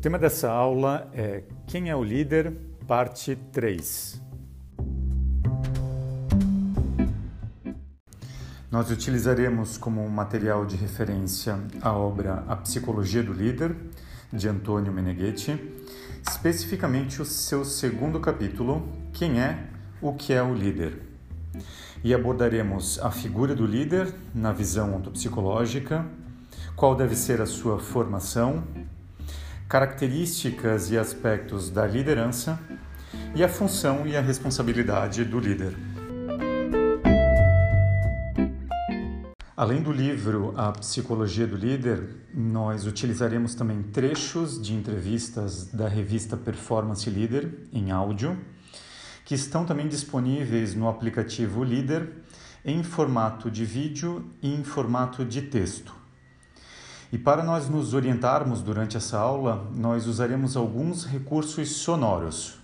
tema 0.00 0.18
dessa 0.18 0.50
aula 0.50 1.10
é 1.12 1.42
Quem 1.66 1.90
é 1.90 1.94
o 1.94 2.02
líder? 2.02 2.56
Parte 2.86 3.36
3. 3.52 4.18
Nós 8.70 8.90
utilizaremos 8.90 9.76
como 9.76 10.08
material 10.08 10.64
de 10.64 10.74
referência 10.74 11.58
a 11.82 11.92
obra 11.92 12.44
A 12.48 12.56
Psicologia 12.56 13.22
do 13.22 13.34
Líder, 13.34 13.76
de 14.32 14.48
Antônio 14.48 14.90
Meneghetti, 14.90 15.60
especificamente 16.26 17.20
o 17.20 17.24
seu 17.26 17.62
segundo 17.62 18.18
capítulo, 18.20 18.88
Quem 19.12 19.38
é 19.38 19.66
o 20.00 20.14
que 20.14 20.32
é 20.32 20.42
o 20.42 20.54
líder? 20.54 20.98
E 22.02 22.14
abordaremos 22.14 22.98
a 23.00 23.10
figura 23.10 23.54
do 23.54 23.66
líder 23.66 24.14
na 24.34 24.50
visão 24.50 24.94
ontopsicológica, 24.94 26.06
qual 26.74 26.94
deve 26.94 27.14
ser 27.14 27.42
a 27.42 27.46
sua 27.46 27.78
formação, 27.78 28.64
características 29.70 30.90
e 30.90 30.98
aspectos 30.98 31.70
da 31.70 31.86
liderança 31.86 32.58
e 33.36 33.44
a 33.44 33.48
função 33.48 34.04
e 34.04 34.16
a 34.16 34.20
responsabilidade 34.20 35.24
do 35.24 35.38
líder. 35.38 35.76
Além 39.56 39.80
do 39.80 39.92
livro 39.92 40.52
A 40.56 40.72
Psicologia 40.72 41.46
do 41.46 41.56
Líder, 41.56 42.16
nós 42.34 42.84
utilizaremos 42.84 43.54
também 43.54 43.80
trechos 43.80 44.60
de 44.60 44.74
entrevistas 44.74 45.66
da 45.66 45.86
revista 45.86 46.36
Performance 46.36 47.08
Leader 47.08 47.48
em 47.72 47.92
áudio, 47.92 48.36
que 49.24 49.36
estão 49.36 49.64
também 49.64 49.86
disponíveis 49.86 50.74
no 50.74 50.88
aplicativo 50.88 51.62
Líder 51.62 52.10
em 52.64 52.82
formato 52.82 53.48
de 53.48 53.64
vídeo 53.64 54.28
e 54.42 54.52
em 54.52 54.64
formato 54.64 55.24
de 55.24 55.42
texto. 55.42 55.99
E 57.12 57.18
para 57.18 57.42
nós 57.42 57.68
nos 57.68 57.92
orientarmos 57.92 58.62
durante 58.62 58.96
essa 58.96 59.18
aula, 59.18 59.68
nós 59.74 60.06
usaremos 60.06 60.56
alguns 60.56 61.04
recursos 61.04 61.68
sonoros. 61.76 62.56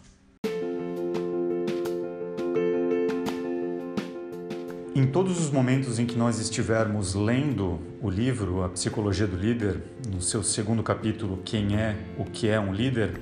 Em 4.94 5.04
todos 5.04 5.40
os 5.40 5.50
momentos 5.50 5.98
em 5.98 6.06
que 6.06 6.16
nós 6.16 6.38
estivermos 6.38 7.14
lendo 7.14 7.80
o 8.00 8.08
livro 8.08 8.62
A 8.62 8.68
Psicologia 8.68 9.26
do 9.26 9.36
Líder, 9.36 9.82
no 10.12 10.22
seu 10.22 10.44
segundo 10.44 10.80
capítulo, 10.80 11.42
Quem 11.44 11.76
é, 11.76 11.96
o 12.16 12.24
que 12.24 12.48
é 12.48 12.60
um 12.60 12.72
líder, 12.72 13.20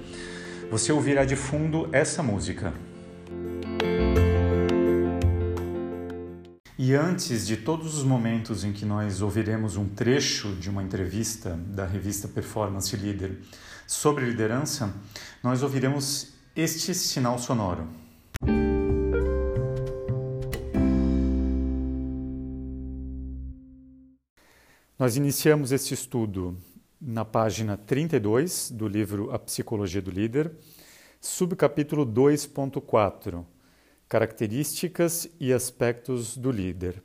você 0.70 0.92
ouvirá 0.92 1.25
de 1.25 1.36
fundo 1.36 1.89
essa 1.91 2.22
música. 2.22 2.75
E 6.86 6.94
antes 6.94 7.46
de 7.46 7.56
todos 7.56 7.96
os 7.96 8.04
momentos 8.04 8.62
em 8.62 8.70
que 8.70 8.84
nós 8.84 9.22
ouviremos 9.22 9.74
um 9.74 9.88
trecho 9.88 10.54
de 10.54 10.68
uma 10.68 10.82
entrevista 10.82 11.58
da 11.68 11.86
revista 11.86 12.28
Performance 12.28 12.94
Leader 12.94 13.38
sobre 13.86 14.27
liderança, 14.27 14.92
nós 15.42 15.62
ouviremos 15.62 16.34
este 16.55 16.92
sinal 16.92 17.38
sonoro. 17.38 17.88
Nós 24.98 25.16
iniciamos 25.16 25.72
este 25.72 25.94
estudo 25.94 26.55
na 27.00 27.24
página 27.24 27.78
32 27.78 28.70
do 28.70 28.86
livro 28.86 29.32
A 29.32 29.38
Psicologia 29.38 30.02
do 30.02 30.10
Líder, 30.10 30.52
subcapítulo 31.18 32.05
2.4 32.05 33.53
Características 34.15 35.29
e 35.41 35.53
aspectos 35.53 36.37
do 36.37 36.53
líder. 36.53 37.03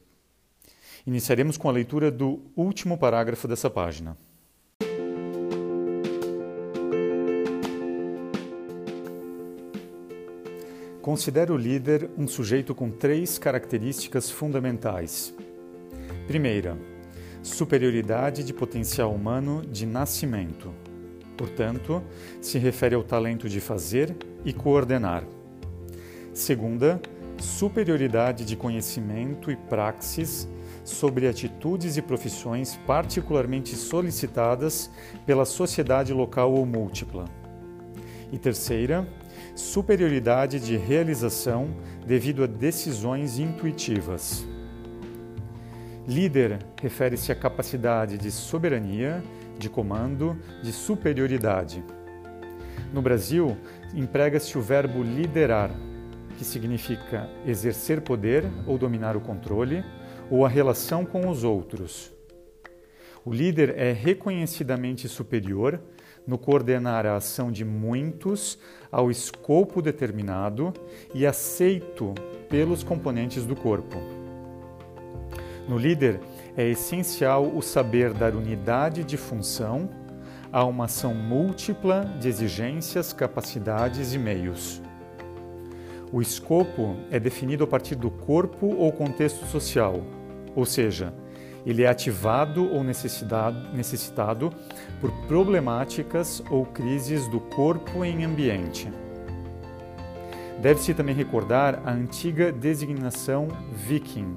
Iniciaremos 1.07 1.57
com 1.57 1.67
a 1.67 1.71
leitura 1.71 2.11
do 2.11 2.39
último 2.55 2.99
parágrafo 2.99 3.47
dessa 3.47 3.67
página. 3.67 4.15
Considero 11.01 11.55
o 11.55 11.57
líder 11.57 12.11
um 12.15 12.27
sujeito 12.27 12.75
com 12.75 12.91
três 12.91 13.39
características 13.39 14.29
fundamentais. 14.29 15.33
Primeira, 16.27 16.77
superioridade 17.41 18.43
de 18.43 18.53
potencial 18.53 19.11
humano 19.11 19.65
de 19.65 19.87
nascimento. 19.87 20.71
Portanto, 21.35 22.03
se 22.39 22.59
refere 22.59 22.93
ao 22.93 23.03
talento 23.03 23.49
de 23.49 23.59
fazer 23.59 24.15
e 24.45 24.53
coordenar. 24.53 25.23
Segunda, 26.39 27.01
superioridade 27.37 28.45
de 28.45 28.55
conhecimento 28.55 29.51
e 29.51 29.57
praxis 29.57 30.47
sobre 30.85 31.27
atitudes 31.27 31.97
e 31.97 32.01
profissões 32.01 32.79
particularmente 32.87 33.75
solicitadas 33.75 34.89
pela 35.25 35.43
sociedade 35.43 36.13
local 36.13 36.53
ou 36.53 36.65
múltipla. 36.65 37.25
E 38.31 38.37
terceira, 38.37 39.05
superioridade 39.53 40.61
de 40.61 40.77
realização 40.77 41.75
devido 42.07 42.45
a 42.45 42.47
decisões 42.47 43.37
intuitivas. 43.37 44.47
Líder 46.07 46.59
refere-se 46.81 47.33
à 47.33 47.35
capacidade 47.35 48.17
de 48.17 48.31
soberania, 48.31 49.21
de 49.57 49.69
comando, 49.69 50.37
de 50.63 50.71
superioridade. 50.71 51.83
No 52.93 53.01
Brasil, 53.01 53.57
emprega-se 53.93 54.57
o 54.57 54.61
verbo 54.61 55.03
liderar 55.03 55.69
que 56.39 56.45
significa 56.45 57.29
exercer 57.45 57.99
poder 57.99 58.45
ou 58.65 58.77
dominar 58.77 59.17
o 59.17 59.19
controle, 59.19 59.83
ou 60.31 60.45
a 60.45 60.49
relação 60.49 61.05
com 61.05 61.27
os 61.27 61.43
outros. 61.43 62.13
O 63.25 63.33
líder 63.33 63.77
é 63.77 63.91
reconhecidamente 63.91 65.09
superior 65.09 65.81
no 66.25 66.37
coordenar 66.37 67.05
a 67.05 67.17
ação 67.17 67.51
de 67.51 67.65
muitos 67.65 68.57
ao 68.89 69.11
escopo 69.11 69.81
determinado 69.81 70.71
e 71.13 71.25
aceito 71.25 72.15
pelos 72.47 72.83
componentes 72.83 73.43
do 73.43 73.55
corpo. 73.55 73.97
No 75.67 75.77
líder, 75.77 76.21
é 76.55 76.65
essencial 76.69 77.53
o 77.53 77.61
saber 77.61 78.13
dar 78.13 78.33
unidade 78.33 79.03
de 79.03 79.17
função 79.17 79.89
a 80.53 80.63
uma 80.63 80.85
ação 80.85 81.13
múltipla 81.13 82.05
de 82.17 82.29
exigências, 82.29 83.11
capacidades 83.11 84.13
e 84.13 84.17
meios. 84.17 84.81
O 86.11 86.21
escopo 86.21 86.95
é 87.11 87.19
definido 87.19 87.63
a 87.63 87.67
partir 87.67 87.95
do 87.95 88.09
corpo 88.09 88.67
ou 88.75 88.91
contexto 88.91 89.45
social, 89.45 90.01
ou 90.55 90.65
seja, 90.65 91.13
ele 91.65 91.83
é 91.83 91.87
ativado 91.87 92.71
ou 92.71 92.83
necessitado 92.83 94.51
por 95.01 95.11
problemáticas 95.27 96.41
ou 96.49 96.65
crises 96.65 97.27
do 97.27 97.39
corpo 97.39 98.03
em 98.03 98.23
ambiente. 98.23 98.89
Deve-se 100.61 100.93
também 100.93 101.15
recordar 101.15 101.81
a 101.85 101.91
antiga 101.91 102.51
designação 102.51 103.47
viking, 103.71 104.35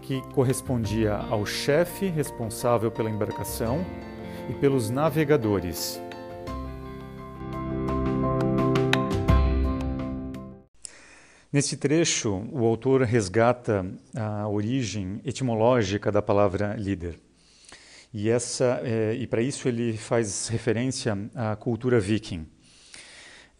que 0.00 0.22
correspondia 0.32 1.16
ao 1.16 1.44
chefe 1.44 2.06
responsável 2.06 2.90
pela 2.90 3.10
embarcação 3.10 3.84
e 4.48 4.54
pelos 4.54 4.90
navegadores. 4.90 6.01
Nesse 11.52 11.76
trecho, 11.76 12.48
o 12.50 12.64
autor 12.64 13.02
resgata 13.02 13.84
a 14.16 14.48
origem 14.48 15.20
etimológica 15.22 16.10
da 16.10 16.22
palavra 16.22 16.74
líder. 16.76 17.20
E, 18.10 18.30
essa, 18.30 18.80
é, 18.82 19.12
e 19.12 19.26
para 19.26 19.42
isso 19.42 19.68
ele 19.68 19.94
faz 19.98 20.48
referência 20.48 21.14
à 21.34 21.54
cultura 21.54 22.00
viking. 22.00 22.46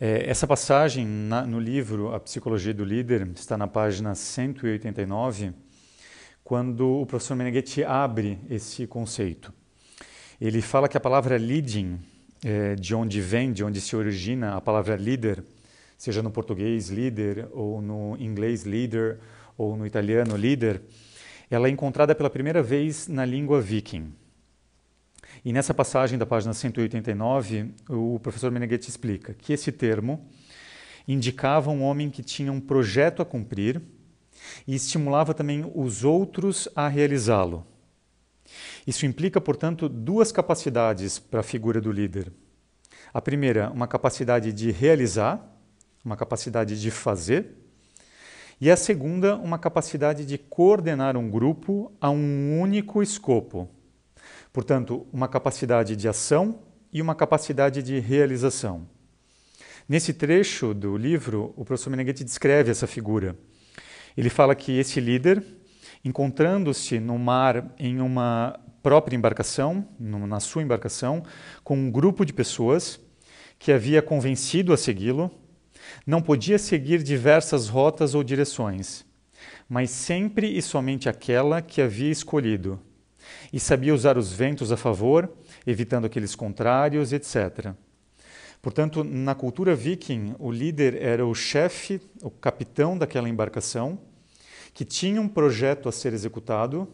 É, 0.01 0.27
essa 0.27 0.47
passagem 0.47 1.05
na, 1.07 1.45
no 1.45 1.61
livro 1.61 2.15
A 2.15 2.21
Psicologia 2.21 2.73
do 2.73 2.83
Líder 2.83 3.29
está 3.37 3.59
na 3.59 3.69
página 3.69 4.15
189, 4.15 5.53
quando 6.43 7.03
o 7.03 7.05
professor 7.05 7.37
Meneghetti 7.37 7.85
abre 7.85 8.39
esse 8.49 8.87
conceito. 8.87 9.53
Ele 10.41 10.63
fala 10.63 10.89
que 10.89 10.97
a 10.97 11.01
palavra 11.01 11.37
leading, 11.37 12.01
é, 12.43 12.75
de 12.75 12.95
onde 12.95 13.21
vem, 13.21 13.53
de 13.53 13.63
onde 13.63 13.83
se 13.83 13.95
origina 13.95 14.57
a 14.57 14.63
palavra 14.63 14.97
líder, 14.97 15.45
seja 16.03 16.21
no 16.21 16.33
português 16.33 16.89
líder, 16.89 17.47
ou 17.53 17.81
no 17.81 18.17
inglês 18.19 18.65
leader, 18.65 19.21
ou 19.57 19.77
no 19.77 19.87
italiano 19.87 20.37
líder, 20.37 20.83
ela 21.49 21.69
é 21.69 21.71
encontrada 21.71 22.13
pela 22.13 22.29
primeira 22.29 22.61
vez 22.61 23.07
na 23.07 23.25
língua 23.25 23.61
viking. 23.61 24.13
E 25.45 25.53
nessa 25.53 25.73
passagem 25.73 26.19
da 26.19 26.27
página 26.27 26.53
189, 26.53 27.73
o 27.89 28.19
professor 28.19 28.51
Meneghetti 28.51 28.91
explica 28.91 29.33
que 29.33 29.53
esse 29.53 29.71
termo 29.71 30.27
indicava 31.07 31.71
um 31.71 31.85
homem 31.85 32.11
que 32.11 32.25
tinha 32.25 32.51
um 32.51 32.61
projeto 32.61 33.23
a 33.23 33.25
cumprir 33.25 33.81
e 34.67 34.75
estimulava 34.75 35.33
também 35.33 35.71
os 35.73 36.03
outros 36.03 36.69
a 36.75 36.89
realizá-lo. 36.89 37.65
Isso 38.85 39.07
implica, 39.07 39.41
portanto, 39.41 39.89
duas 39.89 40.33
capacidades 40.33 41.21
para 41.21 41.39
a 41.39 41.45
figura 41.45 41.81
do 41.81 41.93
líder. 41.93 42.33
A 43.15 43.23
primeira, 43.23 43.71
uma 43.71 43.87
capacidade 43.87 44.53
de 44.53 44.73
realizar, 44.73 45.52
uma 46.05 46.17
capacidade 46.17 46.81
de 46.81 46.91
fazer, 46.91 47.63
e 48.61 48.71
a 48.71 48.77
segunda, 48.77 49.35
uma 49.37 49.59
capacidade 49.59 50.25
de 50.25 50.39
coordenar 50.39 51.17
um 51.17 51.29
grupo 51.29 51.93
a 52.01 52.11
um 52.11 52.61
único 52.61 53.03
escopo. 53.03 53.69
Portanto, 54.53 55.05
uma 55.13 55.27
capacidade 55.27 55.97
de 55.97 56.07
ação 56.09 56.61
e 56.93 57.03
uma 57.03 57.15
capacidade 57.15 57.83
de 57.83 57.99
realização. 57.99 58.87
Nesse 59.89 60.13
trecho 60.13 60.73
do 60.73 60.97
livro, 60.97 61.53
o 61.57 61.65
professor 61.65 61.91
Meneghetti 61.91 62.23
descreve 62.23 62.71
essa 62.71 62.87
figura. 62.87 63.37
Ele 64.17 64.31
fala 64.31 64.55
que 64.55 64.79
esse 64.79 65.01
líder, 65.01 65.45
encontrando-se 66.05 67.01
no 67.01 67.19
mar 67.19 67.75
em 67.79 68.01
uma 68.01 68.61
própria 68.81 69.17
embarcação, 69.17 69.89
na 69.99 70.39
sua 70.39 70.63
embarcação, 70.63 71.25
com 71.65 71.77
um 71.77 71.91
grupo 71.91 72.25
de 72.25 72.33
pessoas 72.33 73.01
que 73.59 73.73
havia 73.73 74.01
convencido 74.01 74.73
a 74.73 74.77
segui-lo, 74.77 75.31
não 76.07 76.23
podia 76.23 76.59
seguir 76.59 77.03
diversas 77.03 77.69
rotas 77.69 78.15
ou 78.15 78.23
direções, 78.23 79.05
mas 79.69 79.91
sempre 79.91 80.49
e 80.57 80.61
somente 80.63 81.09
aquela 81.09 81.63
que 81.63 81.81
havia 81.81 82.11
escolhido, 82.11 82.81
e 83.53 83.61
sabia 83.61 83.95
usar 83.95 84.19
os 84.19 84.33
ventos 84.33 84.73
a 84.73 84.77
favor, 84.77 85.33
evitando 85.67 86.07
aqueles 86.07 86.35
contrários, 86.35 87.13
etc. 87.13 87.75
Portanto, 88.61 89.03
na 89.03 89.35
cultura 89.35 89.75
viking, 89.75 90.35
o 90.39 90.51
líder 90.51 91.01
era 91.03 91.27
o 91.27 91.35
chefe, 91.35 92.01
o 92.23 92.31
capitão 92.31 92.97
daquela 92.97 93.29
embarcação, 93.29 93.99
que 94.73 94.85
tinha 94.85 95.21
um 95.21 95.29
projeto 95.29 95.89
a 95.89 95.93
ser 95.93 96.13
executado 96.13 96.89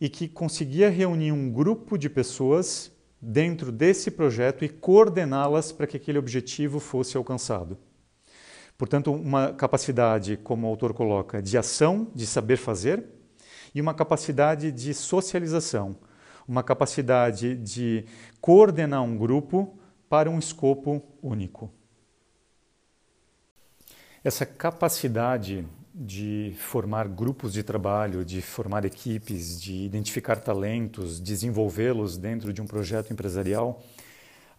e 0.00 0.08
que 0.08 0.26
conseguia 0.26 0.88
reunir 0.88 1.32
um 1.32 1.50
grupo 1.50 1.98
de 1.98 2.08
pessoas 2.08 2.90
dentro 3.20 3.70
desse 3.70 4.10
projeto 4.10 4.64
e 4.64 4.68
coordená-las 4.68 5.70
para 5.70 5.86
que 5.86 5.96
aquele 5.96 6.18
objetivo 6.18 6.80
fosse 6.80 7.16
alcançado. 7.16 7.76
Portanto, 8.80 9.12
uma 9.12 9.52
capacidade, 9.52 10.38
como 10.38 10.66
o 10.66 10.70
autor 10.70 10.94
coloca, 10.94 11.42
de 11.42 11.58
ação, 11.58 12.10
de 12.14 12.26
saber 12.26 12.56
fazer, 12.56 13.04
e 13.74 13.80
uma 13.80 13.92
capacidade 13.92 14.72
de 14.72 14.94
socialização, 14.94 15.94
uma 16.48 16.62
capacidade 16.62 17.56
de 17.56 18.06
coordenar 18.40 19.02
um 19.02 19.18
grupo 19.18 19.78
para 20.08 20.30
um 20.30 20.38
escopo 20.38 21.02
único. 21.22 21.70
Essa 24.24 24.46
capacidade 24.46 25.68
de 25.94 26.54
formar 26.56 27.06
grupos 27.06 27.52
de 27.52 27.62
trabalho, 27.62 28.24
de 28.24 28.40
formar 28.40 28.86
equipes, 28.86 29.60
de 29.60 29.74
identificar 29.74 30.36
talentos, 30.36 31.20
desenvolvê-los 31.20 32.16
dentro 32.16 32.50
de 32.50 32.62
um 32.62 32.66
projeto 32.66 33.12
empresarial, 33.12 33.82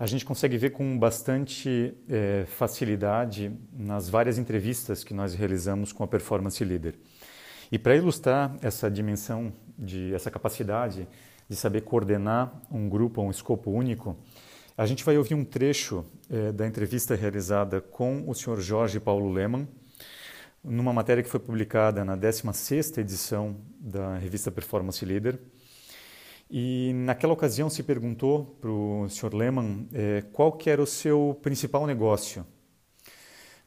a 0.01 0.07
gente 0.07 0.25
consegue 0.25 0.57
ver 0.57 0.71
com 0.71 0.97
bastante 0.97 1.93
é, 2.09 2.43
facilidade 2.47 3.55
nas 3.71 4.09
várias 4.09 4.39
entrevistas 4.39 5.03
que 5.03 5.13
nós 5.13 5.35
realizamos 5.35 5.93
com 5.93 6.03
a 6.03 6.07
Performance 6.07 6.65
Leader. 6.65 6.95
E 7.71 7.77
para 7.77 7.95
ilustrar 7.95 8.57
essa 8.63 8.89
dimensão, 8.89 9.53
de, 9.77 10.11
essa 10.11 10.31
capacidade 10.31 11.07
de 11.47 11.55
saber 11.55 11.81
coordenar 11.81 12.51
um 12.71 12.89
grupo, 12.89 13.21
um 13.21 13.29
escopo 13.29 13.69
único, 13.69 14.17
a 14.75 14.87
gente 14.87 15.03
vai 15.03 15.19
ouvir 15.19 15.35
um 15.35 15.45
trecho 15.45 16.03
é, 16.31 16.51
da 16.51 16.65
entrevista 16.65 17.13
realizada 17.13 17.79
com 17.79 18.23
o 18.27 18.33
Sr. 18.33 18.59
Jorge 18.59 18.99
Paulo 18.99 19.31
Lehmann, 19.31 19.67
numa 20.63 20.91
matéria 20.91 21.21
que 21.21 21.29
foi 21.29 21.39
publicada 21.39 22.03
na 22.03 22.17
16ª 22.17 22.97
edição 22.97 23.55
da 23.79 24.17
revista 24.17 24.49
Performance 24.49 25.05
Leader, 25.05 25.37
e 26.51 26.91
naquela 26.93 27.31
ocasião 27.31 27.69
se 27.69 27.81
perguntou 27.81 28.57
para 28.59 28.69
o 28.69 29.07
Sr. 29.07 29.33
Lehmann 29.33 29.87
é, 29.93 30.21
qual 30.33 30.51
que 30.51 30.69
era 30.69 30.81
o 30.81 30.85
seu 30.85 31.39
principal 31.41 31.87
negócio. 31.87 32.45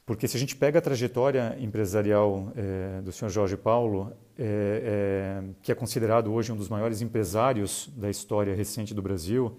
Porque 0.05 0.29
se 0.29 0.37
a 0.37 0.41
gente 0.41 0.55
pega 0.55 0.81
a 0.81 0.83
trajetória 0.83 1.57
empresarial 1.59 2.53
é, 2.55 3.01
do 3.01 3.11
Sr. 3.11 3.31
Jorge 3.31 3.57
Paulo, 3.57 4.13
é, 4.39 5.43
que 5.63 5.73
é 5.73 5.75
considerado 5.75 6.31
hoje 6.31 6.53
um 6.53 6.57
dos 6.57 6.69
maiores 6.69 7.01
empresários 7.01 7.91
da 7.97 8.11
história 8.11 8.55
recente 8.55 8.93
do 8.93 9.01
Brasil, 9.01 9.57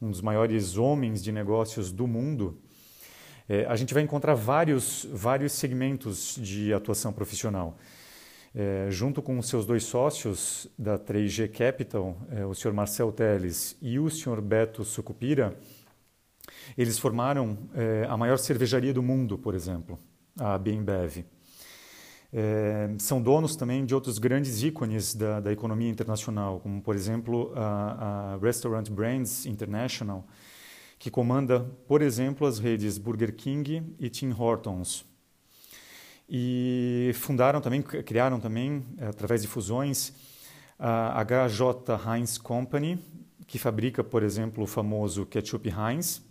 um 0.00 0.10
dos 0.10 0.20
maiores 0.20 0.76
homens 0.76 1.24
de 1.24 1.32
negócios 1.32 1.90
do 1.90 2.06
mundo, 2.06 2.60
a 3.66 3.74
gente 3.76 3.94
vai 3.94 4.02
encontrar 4.02 4.34
vários, 4.34 5.08
vários 5.10 5.52
segmentos 5.52 6.36
de 6.38 6.70
atuação 6.74 7.14
profissional. 7.14 7.78
É, 8.60 8.90
junto 8.90 9.22
com 9.22 9.40
seus 9.40 9.64
dois 9.64 9.84
sócios 9.84 10.66
da 10.76 10.98
3G 10.98 11.48
Capital, 11.48 12.16
é, 12.28 12.44
o 12.44 12.52
senhor 12.52 12.74
Marcel 12.74 13.12
Teles 13.12 13.76
e 13.80 14.00
o 14.00 14.10
senhor 14.10 14.40
Beto 14.40 14.84
Sucupira, 14.84 15.56
eles 16.76 16.98
formaram 16.98 17.56
é, 17.72 18.04
a 18.10 18.16
maior 18.16 18.36
cervejaria 18.36 18.92
do 18.92 19.00
mundo, 19.00 19.38
por 19.38 19.54
exemplo, 19.54 19.96
a 20.36 20.58
Bembev. 20.58 21.24
É, 22.32 22.90
são 22.98 23.22
donos 23.22 23.54
também 23.54 23.84
de 23.84 23.94
outros 23.94 24.18
grandes 24.18 24.60
ícones 24.64 25.14
da, 25.14 25.38
da 25.38 25.52
economia 25.52 25.88
internacional, 25.88 26.58
como, 26.58 26.82
por 26.82 26.96
exemplo, 26.96 27.52
a, 27.54 28.32
a 28.34 28.38
Restaurant 28.38 28.90
Brands 28.90 29.46
International, 29.46 30.26
que 30.98 31.12
comanda, 31.12 31.60
por 31.86 32.02
exemplo, 32.02 32.44
as 32.44 32.58
redes 32.58 32.98
Burger 32.98 33.36
King 33.36 33.94
e 34.00 34.10
Tim 34.10 34.32
Hortons, 34.36 35.06
e 36.28 37.12
fundaram 37.14 37.60
também, 37.60 37.80
criaram 37.80 38.38
também, 38.38 38.84
através 39.00 39.40
de 39.40 39.48
fusões, 39.48 40.12
a 40.78 41.24
HJ 41.24 41.94
Heinz 42.06 42.36
Company, 42.36 42.98
que 43.46 43.58
fabrica, 43.58 44.04
por 44.04 44.22
exemplo, 44.22 44.64
o 44.64 44.66
famoso 44.66 45.24
ketchup 45.24 45.68
Heinz. 45.70 46.22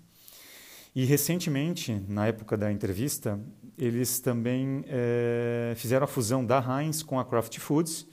E 0.96 1.04
recentemente, 1.04 2.00
na 2.08 2.28
época 2.28 2.56
da 2.56 2.72
entrevista, 2.72 3.40
eles 3.78 4.20
também 4.20 4.84
é, 4.88 5.74
fizeram 5.76 6.06
a 6.06 6.08
fusão 6.08 6.46
da 6.46 6.60
Heinz 6.60 7.02
com 7.02 7.20
a 7.20 7.26
Kraft 7.26 7.58
Foods 7.60 8.08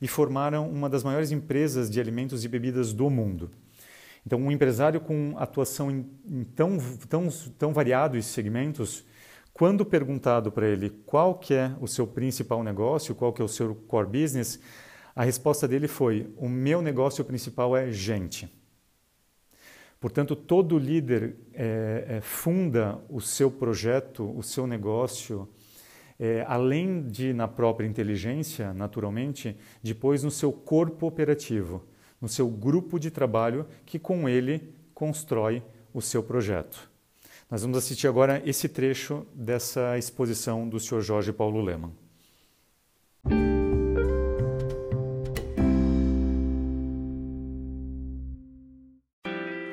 e 0.00 0.06
formaram 0.06 0.70
uma 0.70 0.88
das 0.88 1.02
maiores 1.02 1.32
empresas 1.32 1.90
de 1.90 2.00
alimentos 2.00 2.44
e 2.44 2.48
bebidas 2.48 2.92
do 2.92 3.08
mundo. 3.08 3.50
Então, 4.26 4.38
um 4.38 4.50
empresário 4.50 5.00
com 5.00 5.34
atuação 5.38 5.90
em, 5.90 6.06
em 6.26 6.44
tão, 6.44 6.78
tão, 7.08 7.28
tão 7.58 7.72
variados 7.72 8.26
segmentos 8.26 9.04
quando 9.54 9.86
perguntado 9.86 10.50
para 10.50 10.66
ele 10.66 10.90
qual 11.06 11.36
que 11.36 11.54
é 11.54 11.76
o 11.80 11.86
seu 11.86 12.08
principal 12.08 12.64
negócio, 12.64 13.14
qual 13.14 13.32
que 13.32 13.40
é 13.40 13.44
o 13.44 13.48
seu 13.48 13.72
core 13.72 14.08
business, 14.08 14.58
a 15.14 15.22
resposta 15.22 15.68
dele 15.68 15.86
foi: 15.86 16.28
o 16.36 16.48
meu 16.48 16.82
negócio 16.82 17.24
principal 17.24 17.76
é 17.76 17.88
gente. 17.88 18.52
Portanto, 20.00 20.34
todo 20.34 20.76
líder 20.76 21.36
é, 21.54 22.04
é, 22.08 22.20
funda 22.20 22.98
o 23.08 23.20
seu 23.20 23.48
projeto, 23.48 24.28
o 24.36 24.42
seu 24.42 24.66
negócio, 24.66 25.48
é, 26.18 26.44
além 26.48 27.06
de 27.06 27.32
na 27.32 27.46
própria 27.46 27.86
inteligência, 27.86 28.74
naturalmente, 28.74 29.56
depois 29.80 30.24
no 30.24 30.32
seu 30.32 30.52
corpo 30.52 31.06
operativo, 31.06 31.84
no 32.20 32.28
seu 32.28 32.48
grupo 32.48 32.98
de 32.98 33.10
trabalho 33.10 33.66
que 33.86 34.00
com 34.00 34.28
ele 34.28 34.74
constrói 34.92 35.62
o 35.94 36.02
seu 36.02 36.24
projeto. 36.24 36.93
Nós 37.54 37.62
vamos 37.62 37.78
assistir 37.78 38.08
agora 38.08 38.42
esse 38.44 38.68
trecho 38.68 39.24
dessa 39.32 39.96
exposição 39.96 40.68
do 40.68 40.80
Sr. 40.80 41.00
Jorge 41.02 41.32
Paulo 41.32 41.60
Leman. 41.60 41.92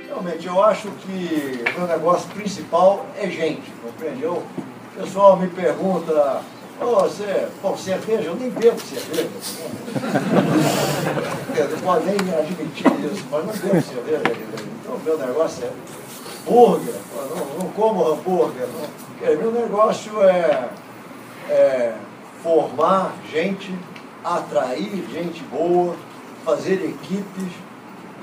Realmente, 0.06 0.46
eu 0.46 0.64
acho 0.64 0.92
que 0.92 1.64
o 1.76 1.88
negócio 1.88 2.30
principal 2.36 3.04
é 3.18 3.28
gente, 3.28 3.72
compreendeu? 3.82 4.44
O 4.94 5.02
pessoal 5.02 5.40
me 5.40 5.48
pergunta, 5.48 6.44
oh, 6.80 6.86
você, 6.86 7.48
pô, 7.64 7.76
cerveja? 7.76 8.26
Eu 8.26 8.36
nem 8.36 8.52
bebo 8.52 8.80
cerveja. 8.80 9.28
Não 11.72 11.80
pode 11.82 12.06
nem 12.06 12.16
admitir 12.36 13.12
isso, 13.12 13.26
mas 13.32 13.44
não 13.44 13.54
bebo 13.54 13.82
cerveja. 13.82 14.22
Então, 14.82 14.96
o 14.96 15.00
meu 15.00 15.18
negócio 15.18 15.66
é 15.66 16.00
hambúrguer, 16.48 16.95
não, 17.15 17.45
não 17.60 17.71
como 17.71 18.07
hambúrguer. 18.07 18.67
Não. 18.67 19.38
Meu 19.38 19.51
negócio 19.51 20.21
é, 20.24 20.69
é 21.50 21.93
formar 22.41 23.13
gente, 23.31 23.74
atrair 24.24 25.05
gente 25.12 25.43
boa, 25.43 25.95
fazer 26.43 26.83
equipes 26.83 27.53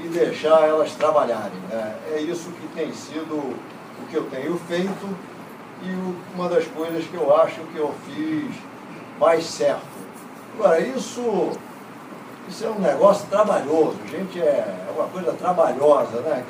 e 0.01 0.09
deixar 0.09 0.69
elas 0.69 0.93
trabalharem. 0.93 1.61
Né? 1.71 1.97
É 2.13 2.21
isso 2.21 2.51
que 2.51 2.69
tem 2.75 2.93
sido 2.93 3.35
o 3.37 4.07
que 4.09 4.17
eu 4.17 4.25
tenho 4.25 4.59
feito 4.69 5.17
e 5.83 6.35
uma 6.35 6.49
das 6.49 6.67
coisas 6.67 7.05
que 7.05 7.15
eu 7.15 7.35
acho 7.37 7.61
que 7.73 7.79
eu 7.79 7.95
fiz 8.07 8.55
mais 9.21 9.45
certo. 9.45 9.99
Agora, 10.59 10.81
isso, 10.81 11.53
isso 12.49 12.65
é 12.65 12.69
um 12.69 12.81
negócio 12.81 13.27
trabalhoso, 13.29 13.97
gente, 14.11 14.41
é, 14.41 14.87
é 14.89 14.93
uma 14.97 15.07
coisa 15.09 15.33
trabalhosa, 15.33 16.21
né? 16.23 16.45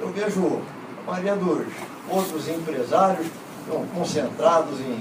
Eu 0.00 0.08
vejo 0.08 0.60
dos 1.06 1.66
outros 2.08 2.48
empresários 2.48 3.26
concentrados 3.94 4.80
em, 4.80 4.98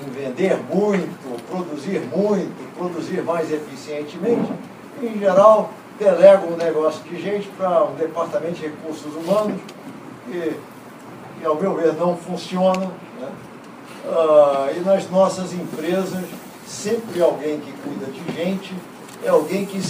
em 0.00 0.10
vender 0.10 0.58
muito, 0.72 1.42
produzir 1.50 2.00
muito, 2.14 2.76
produzir 2.76 3.22
mais 3.22 3.52
eficientemente. 3.52 4.52
Em 5.02 5.18
geral, 5.18 5.70
delegam 5.98 6.50
o 6.50 6.54
um 6.54 6.56
negócio 6.56 7.02
de 7.04 7.20
gente 7.20 7.48
para 7.56 7.84
um 7.84 7.94
departamento 7.94 8.54
de 8.54 8.62
recursos 8.62 9.14
humanos, 9.14 9.60
que, 10.26 10.56
que 11.38 11.46
ao 11.46 11.56
meu 11.56 11.74
ver, 11.74 11.94
não 11.94 12.16
funciona. 12.16 12.90
Né? 13.20 13.28
Ah, 14.06 14.70
e 14.76 14.80
nas 14.80 15.08
nossas 15.10 15.52
empresas, 15.52 16.24
sempre 16.66 17.22
alguém 17.22 17.60
que 17.60 17.72
cuida 17.72 18.06
de 18.06 18.32
gente 18.34 18.74
é 19.24 19.28
alguém 19.28 19.64
que 19.64 19.80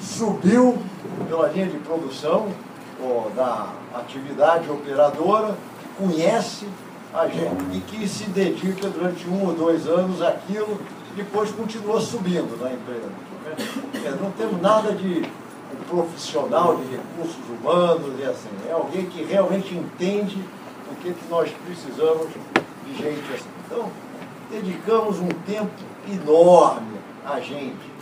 subiu 0.00 0.78
pela 1.28 1.48
linha 1.48 1.66
de 1.66 1.78
produção, 1.78 2.48
da 3.34 3.72
atividade 3.94 4.70
operadora, 4.70 5.56
que 5.80 6.04
conhece 6.04 6.66
a 7.14 7.28
gente 7.28 7.76
e 7.76 7.80
que 7.80 8.08
se 8.08 8.24
dedica 8.24 8.88
durante 8.88 9.28
um 9.28 9.46
ou 9.46 9.54
dois 9.54 9.86
anos 9.86 10.22
àquilo 10.22 10.78
e 11.12 11.16
depois 11.16 11.50
continua 11.50 12.00
subindo 12.00 12.60
na 12.60 12.72
empresa. 12.72 13.06
Né? 13.44 14.18
Não 14.20 14.30
temos 14.32 14.60
nada 14.60 14.92
de 14.92 15.28
profissional 15.88 16.76
de 16.76 16.96
recursos 16.96 17.48
humanos 17.48 18.18
e 18.18 18.24
assim, 18.24 18.48
é 18.68 18.72
alguém 18.72 19.06
que 19.06 19.24
realmente 19.24 19.74
entende 19.74 20.42
o 20.90 20.94
que, 20.96 21.12
que 21.12 21.28
nós 21.28 21.50
precisamos 21.64 22.28
de 22.86 22.94
gente 22.96 23.32
assim. 23.32 23.48
Então, 23.66 23.90
dedicamos 24.50 25.18
um 25.18 25.28
tempo 25.46 25.70
enorme 26.10 26.96
a 27.24 27.40
gente. 27.40 27.96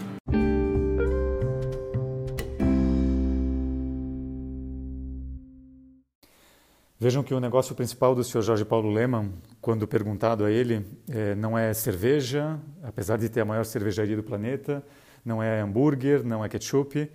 Vejam 6.96 7.24
que 7.24 7.34
o 7.34 7.40
negócio 7.40 7.74
principal 7.74 8.14
do 8.14 8.22
Sr. 8.22 8.40
Jorge 8.40 8.64
Paulo 8.64 8.88
Leman, 8.88 9.32
quando 9.60 9.86
perguntado 9.86 10.44
a 10.44 10.50
ele, 10.50 10.86
é, 11.08 11.34
não 11.34 11.58
é 11.58 11.74
cerveja, 11.74 12.60
apesar 12.84 13.18
de 13.18 13.28
ter 13.28 13.40
a 13.40 13.44
maior 13.44 13.64
cervejaria 13.64 14.14
do 14.14 14.22
planeta, 14.22 14.80
não 15.24 15.42
é 15.42 15.60
hambúrguer, 15.60 16.22
não 16.22 16.44
é 16.44 16.48
ketchup, 16.48 17.10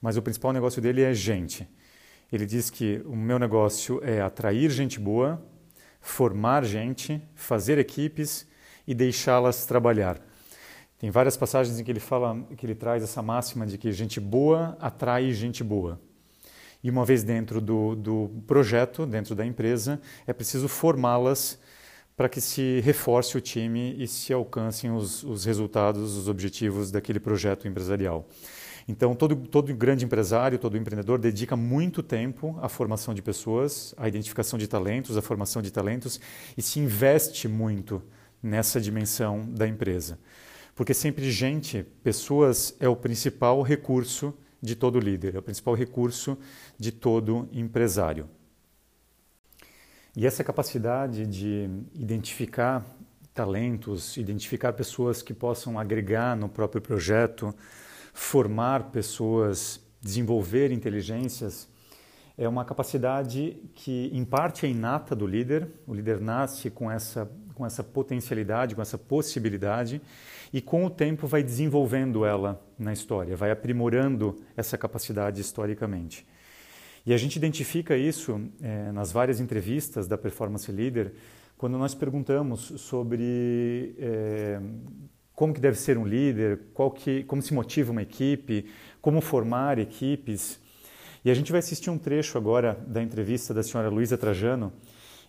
mas 0.00 0.16
o 0.16 0.22
principal 0.22 0.52
negócio 0.52 0.80
dele 0.80 1.02
é 1.02 1.12
gente. 1.12 1.68
Ele 2.32 2.46
diz 2.46 2.70
que 2.70 3.02
o 3.04 3.16
meu 3.16 3.36
negócio 3.36 4.00
é 4.04 4.20
atrair 4.20 4.70
gente 4.70 5.00
boa, 5.00 5.44
formar 6.00 6.64
gente, 6.64 7.20
fazer 7.34 7.76
equipes 7.76 8.46
e 8.86 8.94
deixá-las 8.94 9.66
trabalhar. 9.66 10.20
Tem 10.96 11.10
várias 11.10 11.36
passagens 11.36 11.80
em 11.80 11.82
que 11.82 11.90
ele 11.90 12.00
fala, 12.00 12.40
que 12.56 12.64
ele 12.64 12.74
traz 12.76 13.02
essa 13.02 13.20
máxima 13.20 13.66
de 13.66 13.78
que 13.78 13.90
gente 13.90 14.20
boa 14.20 14.78
atrai 14.80 15.32
gente 15.32 15.64
boa. 15.64 16.00
E 16.84 16.90
uma 16.90 17.02
vez 17.02 17.22
dentro 17.22 17.62
do, 17.62 17.94
do 17.94 18.30
projeto, 18.46 19.06
dentro 19.06 19.34
da 19.34 19.44
empresa, 19.44 19.98
é 20.26 20.34
preciso 20.34 20.68
formá-las 20.68 21.58
para 22.14 22.28
que 22.28 22.42
se 22.42 22.80
reforce 22.80 23.38
o 23.38 23.40
time 23.40 23.96
e 23.98 24.06
se 24.06 24.34
alcancem 24.34 24.90
os, 24.90 25.24
os 25.24 25.46
resultados, 25.46 26.14
os 26.14 26.28
objetivos 26.28 26.90
daquele 26.90 27.18
projeto 27.18 27.66
empresarial. 27.66 28.28
Então, 28.86 29.14
todo, 29.14 29.34
todo 29.34 29.74
grande 29.74 30.04
empresário, 30.04 30.58
todo 30.58 30.76
empreendedor 30.76 31.18
dedica 31.18 31.56
muito 31.56 32.02
tempo 32.02 32.54
à 32.60 32.68
formação 32.68 33.14
de 33.14 33.22
pessoas, 33.22 33.94
à 33.96 34.06
identificação 34.06 34.58
de 34.58 34.68
talentos, 34.68 35.16
à 35.16 35.22
formação 35.22 35.62
de 35.62 35.70
talentos 35.70 36.20
e 36.54 36.60
se 36.60 36.80
investe 36.80 37.48
muito 37.48 38.02
nessa 38.42 38.78
dimensão 38.78 39.50
da 39.50 39.66
empresa. 39.66 40.18
Porque 40.74 40.92
sempre 40.92 41.30
gente, 41.30 41.82
pessoas, 42.02 42.76
é 42.78 42.86
o 42.86 42.94
principal 42.94 43.62
recurso 43.62 44.34
de 44.64 44.74
todo 44.74 44.98
líder, 44.98 45.34
é 45.34 45.38
o 45.38 45.42
principal 45.42 45.74
recurso 45.74 46.38
de 46.78 46.90
todo 46.90 47.46
empresário. 47.52 48.26
E 50.16 50.26
essa 50.26 50.42
capacidade 50.42 51.26
de 51.26 51.68
identificar 51.94 52.82
talentos, 53.34 54.16
identificar 54.16 54.72
pessoas 54.72 55.20
que 55.20 55.34
possam 55.34 55.78
agregar 55.78 56.34
no 56.34 56.48
próprio 56.48 56.80
projeto, 56.80 57.54
formar 58.14 58.90
pessoas, 58.90 59.80
desenvolver 60.00 60.70
inteligências, 60.70 61.68
é 62.38 62.48
uma 62.48 62.64
capacidade 62.64 63.56
que, 63.74 64.10
em 64.12 64.24
parte, 64.24 64.66
é 64.66 64.68
inata 64.68 65.14
do 65.14 65.26
líder. 65.26 65.68
O 65.86 65.94
líder 65.94 66.20
nasce 66.20 66.70
com 66.70 66.90
essa, 66.90 67.30
com 67.54 67.66
essa 67.66 67.84
potencialidade, 67.84 68.74
com 68.74 68.82
essa 68.82 68.98
possibilidade, 68.98 70.00
e 70.54 70.60
com 70.60 70.86
o 70.86 70.88
tempo 70.88 71.26
vai 71.26 71.42
desenvolvendo 71.42 72.24
ela 72.24 72.64
na 72.78 72.92
história, 72.92 73.36
vai 73.36 73.50
aprimorando 73.50 74.36
essa 74.56 74.78
capacidade 74.78 75.40
historicamente. 75.40 76.24
E 77.04 77.12
a 77.12 77.16
gente 77.16 77.34
identifica 77.34 77.96
isso 77.96 78.40
é, 78.62 78.92
nas 78.92 79.10
várias 79.10 79.40
entrevistas 79.40 80.06
da 80.06 80.16
Performance 80.16 80.70
Leader, 80.70 81.12
quando 81.58 81.76
nós 81.76 81.92
perguntamos 81.92 82.72
sobre 82.76 83.96
é, 83.98 84.60
como 85.34 85.52
que 85.52 85.60
deve 85.60 85.76
ser 85.76 85.98
um 85.98 86.06
líder, 86.06 86.60
qual 86.72 86.88
que, 86.92 87.24
como 87.24 87.42
se 87.42 87.52
motiva 87.52 87.90
uma 87.90 88.02
equipe, 88.02 88.66
como 89.02 89.20
formar 89.20 89.80
equipes. 89.80 90.60
E 91.24 91.32
a 91.32 91.34
gente 91.34 91.50
vai 91.50 91.58
assistir 91.58 91.90
um 91.90 91.98
trecho 91.98 92.38
agora 92.38 92.78
da 92.86 93.02
entrevista 93.02 93.52
da 93.52 93.64
senhora 93.64 93.88
Luísa 93.88 94.16
Trajano, 94.16 94.72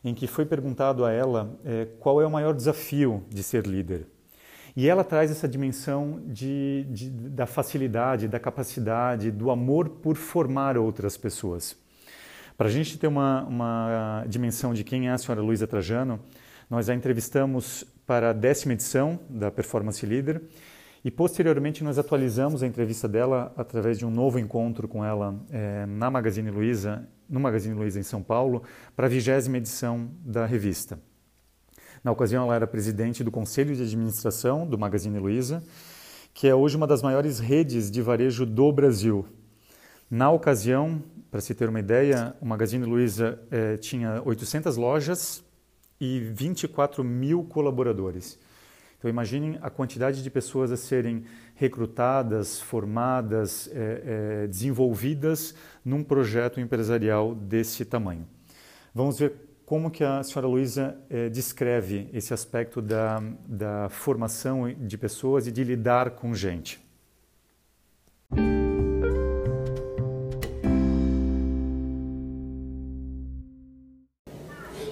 em 0.04 0.14
que 0.14 0.28
foi 0.28 0.46
perguntado 0.46 1.04
a 1.04 1.12
ela 1.12 1.60
é, 1.66 1.88
qual 1.98 2.22
é 2.22 2.28
o 2.28 2.32
maior 2.32 2.54
desafio 2.54 3.26
de 3.28 3.42
ser 3.42 3.66
líder. 3.66 4.06
E 4.76 4.90
ela 4.90 5.04
traz 5.04 5.32
essa 5.32 5.48
dimensão 5.48 6.22
de, 6.28 6.86
de, 6.90 7.10
da 7.10 7.46
facilidade, 7.46 8.28
da 8.28 8.40
capacidade, 8.40 9.32
do 9.32 9.50
amor 9.50 9.88
por 9.88 10.18
formar 10.18 10.78
outras 10.78 11.16
pessoas. 11.16 11.78
Para 12.58 12.68
a 12.68 12.72
gente 12.72 12.98
ter 12.98 13.08
uma, 13.08 13.44
uma 13.44 14.26
dimensão 14.28 14.74
de 14.74 14.84
quem 14.84 15.08
é 15.08 15.12
a 15.12 15.18
senhora 15.18 15.42
Luísa 15.42 15.66
Trajano, 15.66 16.20
nós 16.70 16.90
a 16.90 16.96
entrevistamos 16.96 17.86
para 18.06 18.32
a 18.32 18.34
décima 18.34 18.74
edição 18.74 19.20
da 19.30 19.50
Performance 19.50 20.06
Leader 20.06 20.42
e 21.06 21.12
posteriormente 21.12 21.84
nós 21.84 21.98
atualizamos 21.98 22.64
a 22.64 22.68
entrevista 22.68 23.08
dela 23.08 23.54
através 23.56 23.98
de 23.98 24.06
um 24.06 24.12
novo 24.12 24.40
encontro 24.40 24.88
com 24.88 25.06
ela 25.06 25.40
é, 25.52 25.86
na 25.86 26.10
Magazine 26.10 26.50
Luiza, 26.50 27.08
no 27.30 27.40
Magazine 27.40 27.76
Luiza 27.76 28.00
em 28.00 28.04
São 28.04 28.22
Paulo, 28.24 28.64
para 28.96 29.06
a 29.06 29.10
vigésima 29.10 29.58
edição 29.58 30.10
da 30.26 30.46
revista. 30.46 31.00
Na 32.06 32.12
ocasião, 32.12 32.44
ela 32.44 32.54
era 32.54 32.68
presidente 32.68 33.24
do 33.24 33.32
Conselho 33.32 33.76
de 33.76 33.82
Administração 33.82 34.68
do 34.68 34.78
Magazine 34.78 35.18
Luiza, 35.18 35.64
que 36.36 36.48
é 36.48 36.54
hoje 36.54 36.78
uma 36.78 36.86
das 36.86 37.02
maiores 37.02 37.40
redes 37.40 37.90
de 37.90 38.00
varejo 38.00 38.46
do 38.46 38.72
Brasil. 38.72 39.26
Na 40.08 40.30
ocasião, 40.30 41.02
para 41.32 41.42
se 41.42 41.56
ter 41.56 41.68
uma 41.68 41.80
ideia, 41.80 42.36
o 42.40 42.46
Magazine 42.46 42.86
Luiza 42.86 43.40
eh, 43.50 43.78
tinha 43.78 44.22
800 44.24 44.78
lojas 44.78 45.44
e 46.00 46.20
24 46.20 47.04
mil 47.04 47.44
colaboradores. 47.44 48.38
Então 49.00 49.10
imaginem 49.10 49.58
a 49.60 49.72
quantidade 49.72 50.22
de 50.22 50.30
pessoas 50.30 50.72
a 50.72 50.78
serem 50.78 51.24
recrutadas, 51.56 52.60
formadas, 52.62 53.68
eh, 53.74 54.44
eh, 54.44 54.48
desenvolvidas 54.48 55.56
num 55.84 56.04
projeto 56.04 56.60
empresarial 56.60 57.34
desse 57.34 57.84
tamanho. 57.84 58.28
Vamos 58.94 59.18
ver 59.18 59.45
como 59.66 59.90
que 59.90 60.04
a 60.04 60.22
senhora 60.22 60.48
Luísa 60.48 60.96
eh, 61.10 61.28
descreve 61.28 62.08
esse 62.14 62.34
aspecto 62.34 62.82
da, 62.82 63.22
da 63.48 63.90
formação 63.90 64.72
de 64.72 64.98
pessoas 64.98 65.48
e 65.48 65.52
de 65.52 65.64
lidar 65.64 66.12
com 66.12 66.36
gente? 66.36 66.80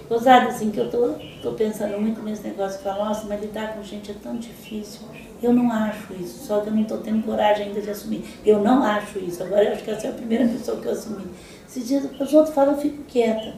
Ousado, 0.09 0.47
assim, 0.47 0.71
que 0.71 0.79
eu 0.79 0.89
tô, 0.89 1.15
tô 1.41 1.51
pensando 1.53 1.99
muito 1.99 2.21
nesse 2.21 2.43
negócio, 2.43 2.77
que 2.77 2.83
fala, 2.83 3.05
nossa, 3.05 3.27
mas 3.27 3.41
lidar 3.41 3.75
com 3.75 3.83
gente 3.83 4.11
é 4.11 4.15
tão 4.15 4.37
difícil. 4.37 5.01
Eu 5.41 5.53
não 5.53 5.71
acho 5.71 6.13
isso, 6.13 6.45
só 6.45 6.61
que 6.61 6.69
eu 6.69 6.73
não 6.73 6.81
estou 6.81 6.99
tendo 6.99 7.23
coragem 7.23 7.67
ainda 7.67 7.81
de 7.81 7.89
assumir. 7.89 8.23
Eu 8.45 8.59
não 8.61 8.83
acho 8.83 9.19
isso, 9.19 9.41
agora 9.43 9.65
eu 9.65 9.73
acho 9.73 9.83
que 9.83 9.91
essa 9.91 10.07
é 10.07 10.09
a 10.09 10.13
primeira 10.13 10.47
pessoa 10.53 10.79
que 10.79 10.87
eu 10.87 10.91
assumi. 10.91 11.25
Esses 11.67 11.87
dias 11.87 12.05
os 12.19 12.33
outros 12.33 12.53
falam, 12.53 12.73
eu 12.73 12.81
fico 12.81 13.03
quieta. 13.03 13.53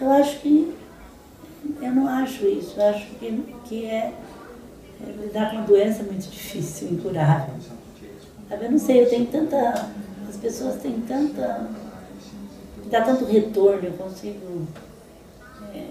Eu 0.00 0.10
acho 0.12 0.40
que. 0.40 0.74
Eu 1.80 1.92
não 1.92 2.08
acho 2.08 2.46
isso. 2.46 2.74
Eu 2.78 2.88
acho 2.88 3.06
que, 3.06 3.54
que 3.64 3.86
é, 3.86 4.12
é 5.00 5.10
lidar 5.22 5.50
com 5.50 5.56
uma 5.56 5.66
doença 5.66 6.02
muito 6.02 6.28
difícil, 6.30 6.88
incurável. 6.92 7.54
Eu 8.50 8.70
não 8.70 8.78
sei, 8.78 9.02
eu 9.02 9.10
tenho 9.10 9.26
tanta. 9.26 9.88
As 10.28 10.36
pessoas 10.36 10.80
têm 10.80 11.00
tanta. 11.02 11.68
dá 12.90 13.02
tanto 13.02 13.24
retorno, 13.24 13.84
eu 13.84 13.92
consigo. 13.92 14.66
É, 15.72 15.88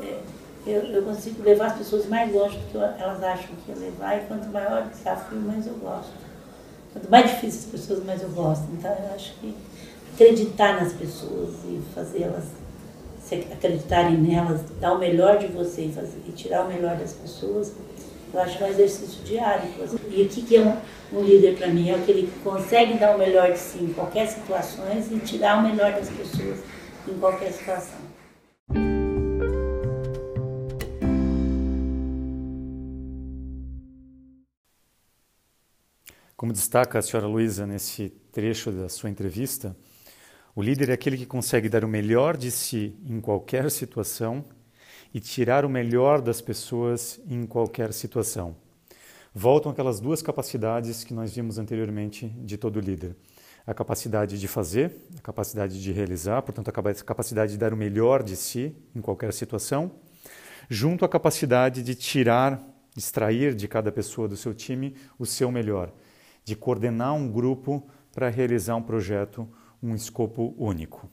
é, 0.00 0.20
eu, 0.66 0.82
eu, 0.82 1.02
consigo 1.02 1.42
levar 1.42 1.66
as 1.66 1.78
pessoas 1.78 2.06
mais 2.08 2.32
longe 2.32 2.58
do 2.58 2.72
que 2.72 2.76
elas 2.76 3.22
acham 3.22 3.50
que 3.64 3.70
ia 3.70 3.78
levar, 3.78 4.16
e 4.16 4.26
quanto 4.26 4.48
maior 4.48 4.84
o 4.84 4.90
desafio, 4.90 5.38
mais 5.40 5.66
eu 5.66 5.74
gosto. 5.74 6.12
Quanto 6.92 7.08
mais 7.08 7.30
difícil 7.30 7.60
as 7.60 7.66
pessoas, 7.66 8.04
mais 8.04 8.22
eu 8.22 8.30
gosto. 8.30 8.64
Então, 8.72 8.90
eu 8.90 9.14
acho 9.14 9.32
que 9.34 9.54
acreditar 10.14 10.80
nas 10.80 10.92
pessoas 10.92 11.54
e 11.64 11.80
fazê-las 11.94 12.44
acreditarem 13.34 14.16
nelas, 14.16 14.60
dar 14.80 14.92
o 14.92 14.98
melhor 14.98 15.38
de 15.38 15.48
você 15.48 15.82
e, 15.86 15.92
fazer, 15.92 16.20
e 16.26 16.32
tirar 16.32 16.64
o 16.64 16.68
melhor 16.68 16.96
das 16.96 17.12
pessoas, 17.12 17.72
eu 18.32 18.40
acho 18.40 18.58
que 18.58 18.64
é 18.64 18.66
um 18.66 18.70
exercício 18.70 19.22
diário. 19.24 19.68
E 20.10 20.22
o 20.22 20.28
que, 20.28 20.42
que 20.42 20.56
é 20.56 20.60
um, 20.60 21.18
um 21.18 21.22
líder 21.22 21.56
para 21.56 21.68
mim? 21.68 21.90
É 21.90 21.94
aquele 21.94 22.26
que 22.26 22.38
consegue 22.40 22.98
dar 22.98 23.14
o 23.14 23.18
melhor 23.18 23.52
de 23.52 23.58
si 23.58 23.78
em 23.82 23.92
qualquer 23.92 24.26
situação 24.26 24.84
e 25.10 25.18
tirar 25.20 25.58
o 25.58 25.62
melhor 25.62 25.92
das 25.92 26.08
pessoas 26.08 26.58
em 27.08 27.14
qualquer 27.18 27.52
situação. 27.52 28.06
Como 36.36 36.52
destaca 36.52 36.98
a 36.98 37.02
senhora 37.02 37.26
Luísa 37.26 37.66
nesse 37.66 38.10
trecho 38.30 38.70
da 38.70 38.90
sua 38.90 39.08
entrevista, 39.08 39.74
o 40.56 40.62
líder 40.62 40.88
é 40.88 40.94
aquele 40.94 41.18
que 41.18 41.26
consegue 41.26 41.68
dar 41.68 41.84
o 41.84 41.88
melhor 41.88 42.34
de 42.34 42.50
si 42.50 42.96
em 43.04 43.20
qualquer 43.20 43.70
situação 43.70 44.42
e 45.12 45.20
tirar 45.20 45.66
o 45.66 45.68
melhor 45.68 46.22
das 46.22 46.40
pessoas 46.40 47.20
em 47.28 47.44
qualquer 47.44 47.92
situação. 47.92 48.56
Voltam 49.34 49.70
aquelas 49.70 50.00
duas 50.00 50.22
capacidades 50.22 51.04
que 51.04 51.12
nós 51.12 51.34
vimos 51.34 51.58
anteriormente 51.58 52.26
de 52.26 52.56
todo 52.56 52.80
líder: 52.80 53.14
a 53.66 53.74
capacidade 53.74 54.40
de 54.40 54.48
fazer, 54.48 54.96
a 55.18 55.20
capacidade 55.20 55.78
de 55.78 55.92
realizar, 55.92 56.40
portanto, 56.40 56.68
a 56.68 57.04
capacidade 57.04 57.52
de 57.52 57.58
dar 57.58 57.74
o 57.74 57.76
melhor 57.76 58.22
de 58.22 58.34
si 58.34 58.74
em 58.94 59.02
qualquer 59.02 59.34
situação, 59.34 59.92
junto 60.70 61.04
à 61.04 61.08
capacidade 61.08 61.82
de 61.82 61.94
tirar, 61.94 62.66
extrair 62.96 63.54
de 63.54 63.68
cada 63.68 63.92
pessoa 63.92 64.26
do 64.26 64.38
seu 64.38 64.54
time 64.54 64.96
o 65.18 65.26
seu 65.26 65.52
melhor, 65.52 65.92
de 66.46 66.56
coordenar 66.56 67.12
um 67.12 67.30
grupo 67.30 67.86
para 68.10 68.30
realizar 68.30 68.74
um 68.74 68.82
projeto, 68.82 69.46
um 69.82 69.94
escopo 69.94 70.54
único. 70.58 71.08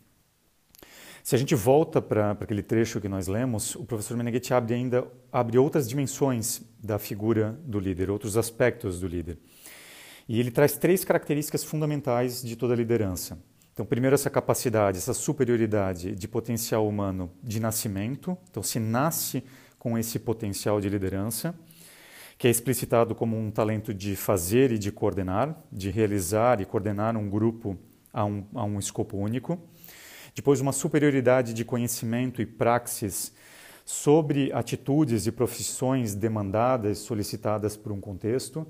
Se 1.24 1.36
a 1.36 1.38
gente 1.38 1.56
volta 1.56 2.02
para 2.02 2.32
aquele 2.32 2.62
trecho 2.62 3.00
que 3.00 3.08
nós 3.08 3.28
lemos, 3.28 3.76
o 3.76 3.86
professor 3.86 4.18
Meneghetti 4.18 4.54
abre 4.54 4.74
ainda 4.74 5.08
abre 5.32 5.58
outras 5.58 5.88
dimensões 5.88 6.62
da 6.84 7.00
figura 7.00 7.58
do 7.64 7.80
líder, 7.80 8.10
outros 8.10 8.36
aspectos 8.36 9.00
do 9.00 9.08
líder. 9.08 9.38
E 10.28 10.38
ele 10.40 10.52
traz 10.52 10.78
três 10.78 11.06
características 11.06 11.64
fundamentais 11.64 12.42
de 12.42 12.58
toda 12.58 12.76
liderança. 12.76 13.38
Então, 13.74 13.86
primeiro, 13.86 14.14
essa 14.14 14.30
capacidade, 14.30 14.98
essa 14.98 15.14
superioridade 15.14 16.14
de 16.14 16.28
potencial 16.28 16.88
humano 16.88 17.32
de 17.42 17.60
nascimento. 17.60 18.38
Então, 18.52 18.62
se 18.62 18.80
nasce 18.80 19.44
com 19.80 19.98
esse 19.98 20.20
potencial 20.20 20.80
de 20.80 20.90
liderança, 20.90 21.56
que 22.38 22.48
é 22.48 22.52
explicitado 22.52 23.16
como 23.16 23.38
um 23.38 23.50
talento 23.50 23.94
de 23.94 24.16
fazer 24.16 24.72
e 24.72 24.78
de 24.78 24.92
coordenar, 24.92 25.58
de 25.72 25.90
realizar 25.90 26.62
e 26.62 26.66
coordenar 26.66 27.16
um 27.18 27.30
grupo 27.30 27.78
a 28.14 28.24
um, 28.24 28.46
a 28.54 28.64
um 28.64 28.78
escopo 28.78 29.18
único. 29.18 29.60
Depois, 30.36 30.62
uma 30.62 30.72
superioridade 30.72 31.54
de 31.54 31.66
conhecimento 31.66 32.42
e 32.42 32.46
praxis 32.46 33.34
sobre 33.86 34.52
atitudes 34.54 35.28
e 35.28 35.32
profissões 35.32 36.16
demandadas, 36.16 37.00
solicitadas 37.00 37.76
por 37.76 37.92
um 37.92 38.00
contexto. 38.00 38.66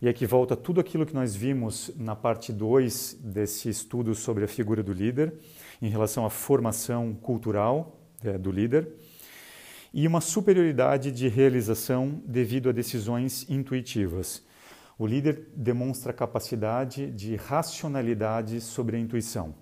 E 0.00 0.08
aqui 0.08 0.26
volta 0.26 0.54
tudo 0.54 0.80
aquilo 0.80 1.06
que 1.06 1.14
nós 1.14 1.34
vimos 1.34 1.90
na 1.96 2.14
parte 2.14 2.52
2 2.52 3.18
desse 3.20 3.68
estudo 3.68 4.14
sobre 4.14 4.44
a 4.44 4.48
figura 4.48 4.82
do 4.82 4.92
líder, 4.92 5.34
em 5.82 5.88
relação 5.88 6.24
à 6.24 6.30
formação 6.30 7.14
cultural 7.14 7.98
é, 8.22 8.38
do 8.38 8.50
líder, 8.50 8.88
e 9.92 10.06
uma 10.06 10.20
superioridade 10.20 11.10
de 11.10 11.28
realização 11.28 12.22
devido 12.24 12.68
a 12.68 12.72
decisões 12.72 13.48
intuitivas. 13.48 14.42
O 14.98 15.06
líder 15.06 15.46
demonstra 15.54 16.12
capacidade 16.12 17.10
de 17.12 17.36
racionalidade 17.36 18.60
sobre 18.60 18.96
a 18.96 19.00
intuição. 19.00 19.54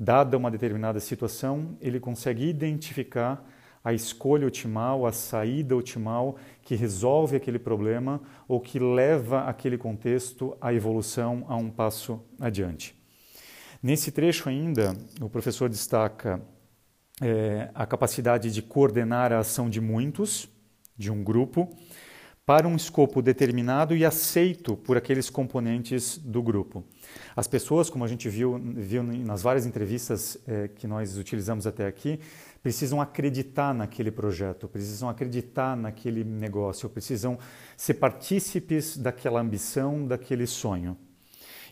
Dada 0.00 0.38
uma 0.38 0.50
determinada 0.50 0.98
situação, 1.00 1.76
ele 1.82 2.00
consegue 2.00 2.48
identificar 2.48 3.46
a 3.84 3.92
escolha 3.92 4.46
otimal, 4.46 5.04
a 5.04 5.12
saída 5.12 5.76
otimal 5.76 6.38
que 6.62 6.74
resolve 6.74 7.36
aquele 7.36 7.58
problema 7.58 8.22
ou 8.48 8.58
que 8.58 8.78
leva 8.78 9.42
aquele 9.42 9.76
contexto 9.76 10.56
à 10.58 10.72
evolução 10.72 11.44
a 11.46 11.56
um 11.56 11.70
passo 11.70 12.24
adiante. 12.40 12.96
Nesse 13.82 14.10
trecho 14.10 14.48
ainda, 14.48 14.94
o 15.20 15.28
professor 15.28 15.68
destaca 15.68 16.40
é, 17.20 17.70
a 17.74 17.84
capacidade 17.84 18.50
de 18.50 18.62
coordenar 18.62 19.30
a 19.30 19.40
ação 19.40 19.68
de 19.68 19.78
muitos, 19.78 20.48
de 20.96 21.12
um 21.12 21.22
grupo, 21.22 21.68
para 22.46 22.68
um 22.68 22.76
escopo 22.76 23.22
determinado 23.22 23.96
e 23.96 24.04
aceito 24.04 24.76
por 24.76 24.98
aqueles 24.98 25.30
componentes 25.30 26.18
do 26.18 26.42
grupo. 26.42 26.84
As 27.34 27.46
pessoas, 27.46 27.88
como 27.88 28.04
a 28.04 28.08
gente 28.08 28.28
viu, 28.28 28.58
viu 28.58 29.02
nas 29.02 29.40
várias 29.40 29.64
entrevistas 29.64 30.36
é, 30.46 30.68
que 30.68 30.86
nós 30.86 31.16
utilizamos 31.16 31.66
até 31.66 31.86
aqui, 31.86 32.20
precisam 32.62 33.00
acreditar 33.00 33.74
naquele 33.74 34.10
projeto, 34.10 34.68
precisam 34.68 35.08
acreditar 35.08 35.74
naquele 35.74 36.22
negócio, 36.22 36.88
precisam 36.88 37.38
ser 37.76 37.94
partícipes 37.94 38.96
daquela 38.96 39.40
ambição, 39.40 40.06
daquele 40.06 40.46
sonho. 40.46 40.98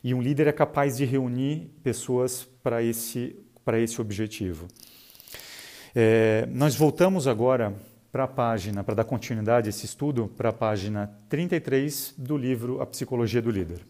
E 0.02 0.14
um 0.14 0.22
líder 0.22 0.46
é 0.46 0.52
capaz 0.52 0.96
de 0.96 1.04
reunir 1.04 1.70
pessoas 1.82 2.48
para 2.62 2.82
esse, 2.82 3.36
esse 3.74 4.00
objetivo. 4.00 4.66
É, 5.94 6.48
nós 6.50 6.74
voltamos 6.74 7.26
agora 7.26 7.74
para 8.12 8.24
a 8.24 8.28
página, 8.28 8.84
para 8.84 8.96
dar 8.96 9.04
continuidade 9.04 9.68
a 9.68 9.70
esse 9.70 9.86
estudo, 9.86 10.30
para 10.36 10.50
a 10.50 10.52
página 10.52 11.10
33 11.30 12.14
do 12.18 12.36
livro 12.36 12.82
A 12.82 12.86
Psicologia 12.86 13.40
do 13.40 13.50
Líder. 13.50 13.86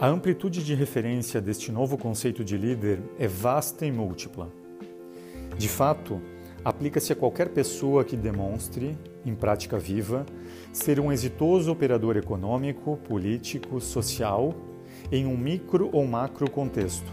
A 0.00 0.08
amplitude 0.08 0.64
de 0.64 0.74
referência 0.74 1.40
deste 1.40 1.70
novo 1.70 1.96
conceito 1.96 2.44
de 2.44 2.56
líder 2.56 3.00
é 3.20 3.28
vasta 3.28 3.86
e 3.86 3.92
múltipla. 3.92 4.48
De 5.56 5.68
fato, 5.68 6.20
aplica-se 6.64 7.12
a 7.12 7.16
qualquer 7.16 7.50
pessoa 7.50 8.04
que 8.04 8.16
demonstre, 8.16 8.98
em 9.24 9.34
prática 9.34 9.78
viva, 9.78 10.26
ser 10.72 10.98
um 10.98 11.12
exitoso 11.12 11.70
operador 11.70 12.16
econômico, 12.16 12.96
político, 13.08 13.80
social, 13.80 14.54
em 15.10 15.26
um 15.26 15.36
micro 15.36 15.88
ou 15.92 16.06
macro 16.06 16.50
contexto. 16.50 17.12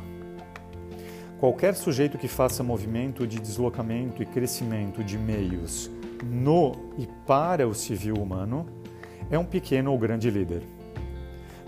Qualquer 1.40 1.76
sujeito 1.76 2.18
que 2.18 2.28
faça 2.28 2.64
movimento 2.64 3.28
de 3.28 3.40
deslocamento 3.40 4.24
e 4.24 4.26
crescimento 4.26 5.04
de 5.04 5.18
meios 5.18 5.92
no 6.24 6.74
e 6.98 7.08
para 7.26 7.68
o 7.68 7.76
civil 7.76 8.16
humano 8.16 8.66
é 9.30 9.38
um 9.38 9.46
pequeno 9.46 9.92
ou 9.92 9.98
grande 9.98 10.30
líder. 10.30 10.64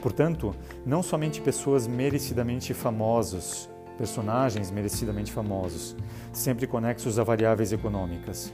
Portanto, 0.01 0.55
não 0.85 1.03
somente 1.03 1.41
pessoas 1.41 1.87
merecidamente 1.87 2.73
famosas, 2.73 3.69
personagens 3.97 4.71
merecidamente 4.71 5.31
famosos, 5.31 5.95
sempre 6.31 6.67
conexos 6.67 7.17
a 7.17 7.23
variáveis 7.23 7.73
econômicas, 7.73 8.53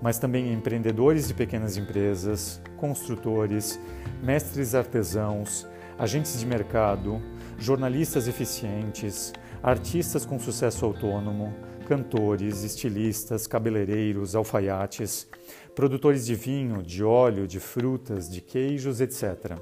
mas 0.00 0.18
também 0.18 0.52
empreendedores 0.52 1.28
de 1.28 1.34
pequenas 1.34 1.76
empresas, 1.76 2.60
construtores, 2.76 3.78
mestres 4.22 4.74
artesãos, 4.74 5.66
agentes 5.98 6.38
de 6.38 6.46
mercado, 6.46 7.20
jornalistas 7.58 8.26
eficientes, 8.26 9.32
artistas 9.62 10.26
com 10.26 10.38
sucesso 10.38 10.84
autônomo, 10.84 11.54
cantores, 11.88 12.64
estilistas, 12.64 13.46
cabeleireiros, 13.46 14.34
alfaiates, 14.34 15.28
produtores 15.74 16.26
de 16.26 16.34
vinho, 16.34 16.82
de 16.82 17.04
óleo, 17.04 17.46
de 17.46 17.60
frutas, 17.60 18.28
de 18.28 18.40
queijos, 18.40 19.00
etc. 19.00 19.58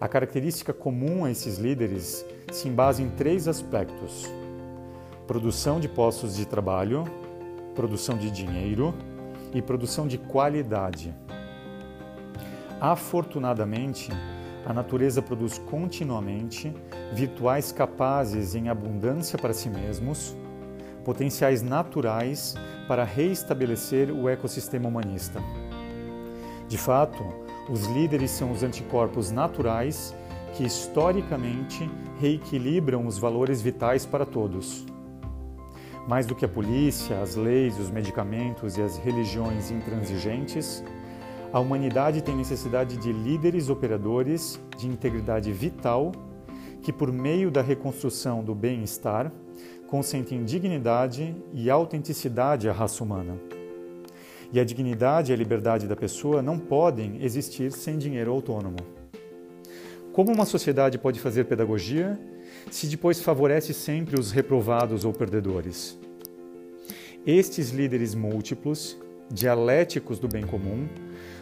A 0.00 0.08
característica 0.08 0.72
comum 0.72 1.24
a 1.24 1.30
esses 1.30 1.58
líderes 1.58 2.24
se 2.52 2.68
embasa 2.68 3.02
em 3.02 3.10
três 3.10 3.48
aspectos: 3.48 4.26
produção 5.26 5.80
de 5.80 5.88
postos 5.88 6.36
de 6.36 6.46
trabalho, 6.46 7.04
produção 7.74 8.16
de 8.16 8.30
dinheiro 8.30 8.94
e 9.52 9.60
produção 9.60 10.06
de 10.06 10.18
qualidade. 10.18 11.14
Afortunadamente, 12.80 14.10
a 14.68 14.72
natureza 14.74 15.22
produz 15.22 15.56
continuamente 15.56 16.70
virtuais 17.14 17.72
capazes 17.72 18.54
em 18.54 18.68
abundância 18.68 19.38
para 19.38 19.54
si 19.54 19.70
mesmos, 19.70 20.36
potenciais 21.06 21.62
naturais 21.62 22.54
para 22.86 23.02
reestabelecer 23.02 24.10
o 24.10 24.28
ecossistema 24.28 24.86
humanista. 24.86 25.40
De 26.68 26.76
fato, 26.76 27.24
os 27.70 27.86
líderes 27.86 28.30
são 28.30 28.52
os 28.52 28.62
anticorpos 28.62 29.30
naturais 29.30 30.14
que 30.52 30.64
historicamente 30.64 31.90
reequilibram 32.20 33.06
os 33.06 33.16
valores 33.16 33.62
vitais 33.62 34.04
para 34.04 34.26
todos. 34.26 34.84
Mais 36.06 36.26
do 36.26 36.34
que 36.34 36.44
a 36.44 36.48
polícia, 36.48 37.22
as 37.22 37.36
leis, 37.36 37.78
os 37.78 37.88
medicamentos 37.88 38.76
e 38.76 38.82
as 38.82 38.98
religiões 38.98 39.70
intransigentes, 39.70 40.84
a 41.52 41.58
humanidade 41.58 42.22
tem 42.22 42.36
necessidade 42.36 42.96
de 42.98 43.10
líderes 43.10 43.70
operadores 43.70 44.60
de 44.76 44.86
integridade 44.86 45.50
vital 45.50 46.12
que, 46.82 46.92
por 46.92 47.10
meio 47.10 47.50
da 47.50 47.62
reconstrução 47.62 48.44
do 48.44 48.54
bem-estar, 48.54 49.32
consentem 49.86 50.44
dignidade 50.44 51.34
e 51.52 51.70
autenticidade 51.70 52.68
à 52.68 52.72
raça 52.72 53.02
humana. 53.02 53.38
E 54.52 54.60
a 54.60 54.64
dignidade 54.64 55.32
e 55.32 55.34
a 55.34 55.36
liberdade 55.36 55.86
da 55.86 55.96
pessoa 55.96 56.42
não 56.42 56.58
podem 56.58 57.22
existir 57.22 57.72
sem 57.72 57.96
dinheiro 57.96 58.30
autônomo. 58.30 58.78
Como 60.12 60.32
uma 60.32 60.44
sociedade 60.44 60.98
pode 60.98 61.18
fazer 61.18 61.44
pedagogia 61.44 62.18
se 62.70 62.86
depois 62.86 63.20
favorece 63.20 63.72
sempre 63.72 64.18
os 64.18 64.30
reprovados 64.30 65.04
ou 65.04 65.12
perdedores? 65.12 65.98
Estes 67.26 67.70
líderes 67.70 68.14
múltiplos, 68.14 68.98
dialéticos 69.30 70.18
do 70.18 70.28
bem 70.28 70.46
comum, 70.46 70.88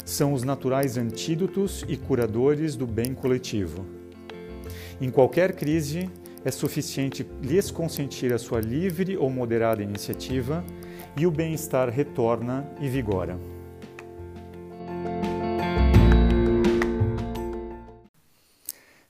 são 0.07 0.33
os 0.33 0.45
naturais 0.45 0.97
antídotos 0.97 1.85
e 1.89 1.97
curadores 1.97 2.77
do 2.77 2.87
bem 2.87 3.13
coletivo. 3.13 3.85
Em 5.01 5.11
qualquer 5.11 5.55
crise, 5.55 6.09
é 6.45 6.51
suficiente 6.53 7.27
lhes 7.43 7.73
consentir 7.73 8.33
a 8.33 8.39
sua 8.39 8.61
livre 8.61 9.17
ou 9.17 9.29
moderada 9.29 9.83
iniciativa 9.83 10.65
e 11.19 11.27
o 11.27 11.31
bem-estar 11.31 11.91
retorna 11.91 12.71
e 12.81 12.89
vigora. 12.89 13.37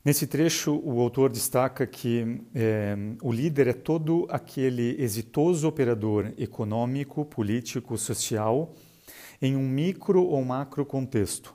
Nesse 0.02 0.26
trecho, 0.26 0.80
o 0.82 1.00
autor 1.00 1.28
destaca 1.28 1.86
que 1.86 2.40
é, 2.54 2.96
o 3.20 3.32
líder 3.32 3.66
é 3.66 3.72
todo 3.72 4.26
aquele 4.30 4.94
exitoso 4.98 5.68
operador 5.68 6.32
econômico, 6.38 7.24
político, 7.24 7.98
social, 7.98 8.72
em 9.40 9.56
um 9.56 9.68
micro 9.68 10.22
ou 10.22 10.44
macro 10.44 10.84
contexto. 10.84 11.54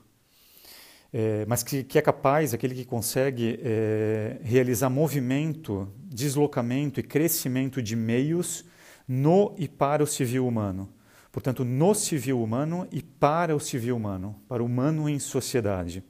É, 1.13 1.45
mas 1.45 1.61
que, 1.61 1.83
que, 1.83 1.97
é 1.97 2.01
capaz, 2.01 2.53
aquele 2.53 2.73
que 2.73 2.85
consegue 2.85 3.59
é, 3.61 4.37
realizar 4.43 4.89
movimento, 4.89 5.91
deslocamento 6.03 6.99
e 6.99 7.03
crescimento 7.03 7.81
de 7.81 7.95
meios 7.95 8.63
no 9.07 9.53
e 9.57 9.67
para 9.67 10.01
o 10.01 10.07
civil 10.07 10.47
humano. 10.47 10.89
Portanto, 11.31 11.65
no 11.65 11.93
civil 11.93 12.41
humano 12.41 12.87
e 12.91 13.01
para 13.01 13.55
o 13.55 13.59
civil 13.59 13.97
humano, 13.97 14.35
para 14.47 14.63
o 14.63 14.65
humano 14.65 15.09
em 15.09 15.19
sociedade. 15.19 16.03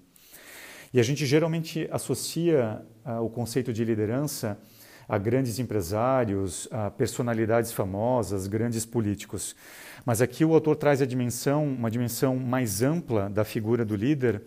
E 0.94 1.00
a 1.00 1.04
gente 1.04 1.26
geralmente 1.26 1.88
associa 1.92 2.86
ah, 3.04 3.22
o 3.22 3.30
conceito 3.30 3.72
de 3.72 3.84
liderança 3.84 4.60
a 5.12 5.18
grandes 5.18 5.60
empresários, 5.60 6.70
a 6.72 6.90
personalidades 6.90 7.74
famosas, 7.74 8.48
grandes 8.48 8.86
políticos. 8.86 9.56
Mas 10.06 10.22
aqui 10.22 10.44
o 10.44 10.54
autor 10.54 10.76
traz 10.76 11.02
a 11.02 11.06
dimensão, 11.06 11.66
uma 11.66 11.92
dimensão 11.92 12.36
mais 12.36 12.82
ampla 12.82 13.30
da 13.30 13.44
figura 13.44 13.86
do 13.86 13.96
líder, 13.96 14.42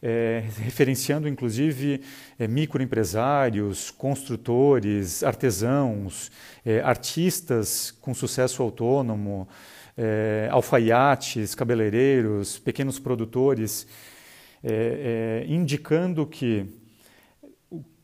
é, 0.00 0.44
referenciando 0.58 1.28
inclusive 1.28 2.00
é, 2.38 2.48
microempresários, 2.48 3.90
construtores, 3.90 5.22
artesãos, 5.22 6.30
é, 6.64 6.80
artistas 6.80 7.90
com 7.90 8.14
sucesso 8.14 8.62
autônomo, 8.62 9.46
é, 9.96 10.48
alfaiates, 10.50 11.54
cabeleireiros, 11.54 12.58
pequenos 12.58 12.98
produtores, 12.98 13.86
é, 14.62 15.44
é, 15.44 15.52
indicando 15.52 16.26
que 16.26 16.66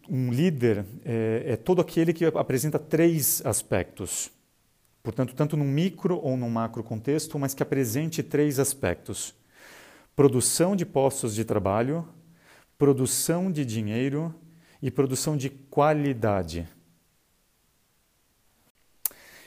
um 0.08 0.30
líder 0.30 0.84
é, 1.04 1.44
é 1.46 1.56
todo 1.56 1.80
aquele 1.80 2.12
que 2.12 2.26
apresenta 2.26 2.78
três 2.78 3.40
aspectos. 3.46 4.30
Portanto, 5.04 5.34
tanto 5.34 5.54
num 5.54 5.66
micro 5.66 6.18
ou 6.18 6.34
num 6.34 6.48
macro 6.48 6.82
contexto, 6.82 7.38
mas 7.38 7.52
que 7.52 7.62
apresente 7.62 8.22
três 8.22 8.58
aspectos: 8.58 9.34
produção 10.16 10.74
de 10.74 10.86
postos 10.86 11.34
de 11.34 11.44
trabalho, 11.44 12.08
produção 12.78 13.52
de 13.52 13.66
dinheiro 13.66 14.34
e 14.80 14.90
produção 14.90 15.36
de 15.36 15.50
qualidade. 15.50 16.66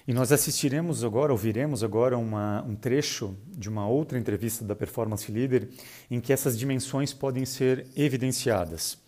E 0.07 0.13
nós 0.13 0.31
assistiremos 0.31 1.03
agora, 1.03 1.31
ouviremos 1.33 1.83
agora 1.83 2.17
uma, 2.17 2.61
um 2.61 2.75
trecho 2.75 3.35
de 3.47 3.67
uma 3.67 3.87
outra 3.87 4.19
entrevista 4.19 4.63
da 4.63 4.75
Performance 4.75 5.29
Leader 5.29 5.67
em 6.09 6.21
que 6.21 6.31
essas 6.31 6.57
dimensões 6.57 7.13
podem 7.13 7.45
ser 7.45 7.87
evidenciadas. 7.95 8.99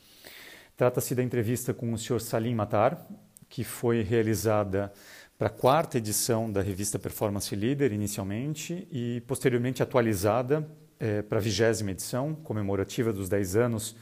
Trata-se 0.75 1.13
da 1.13 1.21
entrevista 1.21 1.75
com 1.75 1.93
o 1.93 1.97
Sr. 1.97 2.19
Salim 2.19 2.55
Matar, 2.55 3.07
que 3.47 3.63
foi 3.63 4.01
realizada 4.01 4.91
para 5.39 5.47
a 5.47 5.51
quarta 5.51 5.97
edição 5.97 6.51
da 6.51 6.61
revista 6.61 6.99
Performance 6.99 7.55
Leader, 7.55 7.93
inicialmente, 7.93 8.85
e 8.91 9.23
posteriormente 9.25 9.81
atualizada 9.81 10.69
é, 10.99 11.21
para 11.21 11.37
a 11.37 11.41
vigésima 11.41 11.91
edição, 11.91 12.35
comemorativa 12.35 13.13
dos 13.13 13.29
10 13.29 13.55
anos 13.55 13.95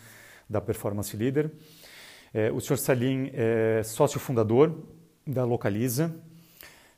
da 0.49 0.59
Performance 0.59 1.15
Leader. 1.15 1.51
É, 2.33 2.51
o 2.51 2.59
Sr. 2.59 2.79
Salim 2.79 3.29
é 3.35 3.83
sócio 3.83 4.19
fundador 4.19 4.83
da 5.27 5.45
Localiza. 5.45 6.11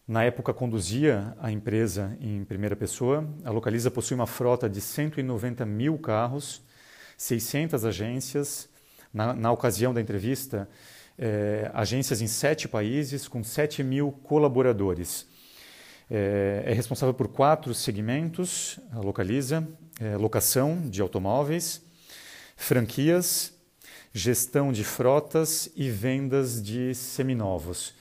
Na 0.08 0.24
época 0.24 0.54
conduzia 0.54 1.36
a 1.42 1.52
empresa 1.52 2.18
em 2.22 2.46
primeira 2.46 2.78
pessoa. 2.78 3.30
A 3.44 3.52
Localiza 3.52 3.92
possui 3.92 4.16
uma 4.16 4.26
frota 4.26 4.70
de 4.70 4.80
190 4.80 5.66
mil 5.66 5.98
carros, 5.98 6.62
600 7.18 7.84
agências, 7.84 8.70
na, 9.14 9.34
na 9.34 9.52
ocasião 9.52 9.94
da 9.94 10.00
entrevista, 10.00 10.70
é, 11.20 11.70
agências 11.74 12.22
em 12.22 12.28
sete 12.28 12.68
países 12.68 13.28
com 13.28 13.44
7 13.44 13.84
mil 13.84 14.12
colaboradores. 14.24 15.28
É, 16.10 16.64
é, 16.66 16.74
responsável 16.74 17.14
por 17.14 17.28
quatro 17.28 17.74
segmentos, 17.74 18.80
Localiza, 18.94 19.68
é, 20.00 20.16
locação 20.16 20.90
de 20.90 21.02
automóveis, 21.02 21.82
franquias, 22.56 23.54
gestão 24.14 24.72
de 24.72 24.84
frotas 24.84 25.70
e 25.76 25.90
vendas 25.90 26.64
de 26.64 26.96
seminovos. 26.96 27.94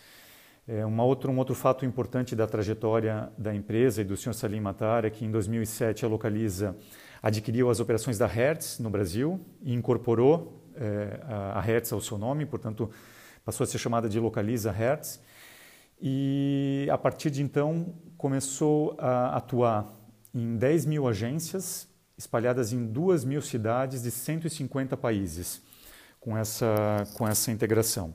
É, 0.67 0.87
uma 0.87 1.03
um 1.03 1.39
outro 1.39 1.55
fato 1.55 1.85
importante 1.85 2.37
da 2.37 2.47
trajetória 2.47 3.31
da 3.37 3.55
empresa 3.55 4.01
e 4.01 4.05
do 4.05 4.17
Sr. 4.17 4.35
Salim 4.35 4.61
Matar 4.61 5.05
é 5.05 5.11
que 5.11 5.25
em 5.25 5.31
2007 5.31 6.05
a 6.05 6.09
Localiza 6.09 6.77
adquiriu 7.23 7.69
as 7.69 7.81
operações 7.81 8.17
da 8.17 8.27
Hertz 8.27 8.79
no 8.79 8.89
Brasil 8.89 9.41
e 9.63 9.75
incorporou 9.75 10.68
é, 10.81 11.21
a 11.29 11.61
Hertz 11.61 11.93
ao 11.93 12.01
seu 12.01 12.17
nome, 12.17 12.47
portanto, 12.47 12.91
passou 13.45 13.65
a 13.65 13.67
ser 13.67 13.79
chamada 13.79 14.09
de 14.09 14.19
Localiza 14.19 14.71
Hertz. 14.71 15.21
E 16.01 16.87
a 16.91 16.97
partir 16.97 17.31
de 17.31 17.43
então 17.43 17.95
começou 18.17 18.95
a 18.99 19.37
atuar 19.37 19.93
em 20.35 20.57
10 20.57 20.87
mil 20.87 21.09
agências, 21.09 21.89
espalhadas 22.17 22.73
em 22.73 22.87
2 22.87 23.25
mil 23.25 23.43
cidades 23.43 24.03
de 24.03 24.11
150 24.11 24.97
países, 24.97 25.63
com 26.21 26.37
essa, 26.37 27.05
com 27.15 27.27
essa 27.27 27.51
integração. 27.51 28.15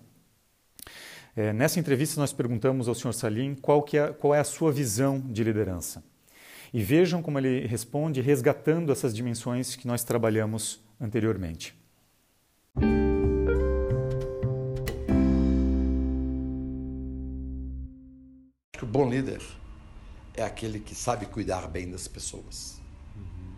É, 1.35 1.51
nessa 1.51 1.79
entrevista, 1.79 2.19
nós 2.19 2.31
perguntamos 2.31 2.87
ao 2.87 2.93
Sr. 2.93 3.13
Salim 3.13 3.55
qual, 3.55 3.83
é, 3.93 4.13
qual 4.13 4.35
é 4.35 4.39
a 4.39 4.43
sua 4.43 4.71
visão 4.71 5.19
de 5.19 5.43
liderança. 5.43 6.03
E 6.71 6.81
vejam 6.81 7.21
como 7.21 7.39
ele 7.39 7.65
responde, 7.65 8.21
resgatando 8.21 8.91
essas 8.91 9.15
dimensões 9.15 9.75
que 9.75 9.87
nós 9.87 10.03
trabalhamos 10.03 10.79
anteriormente. 10.99 11.75
O 18.83 18.85
bom 18.85 19.09
líder 19.09 19.41
é 20.33 20.43
aquele 20.43 20.77
que 20.77 20.93
sabe 20.93 21.25
cuidar 21.25 21.69
bem 21.69 21.89
das 21.89 22.05
pessoas. 22.05 22.81
Uhum. 23.15 23.55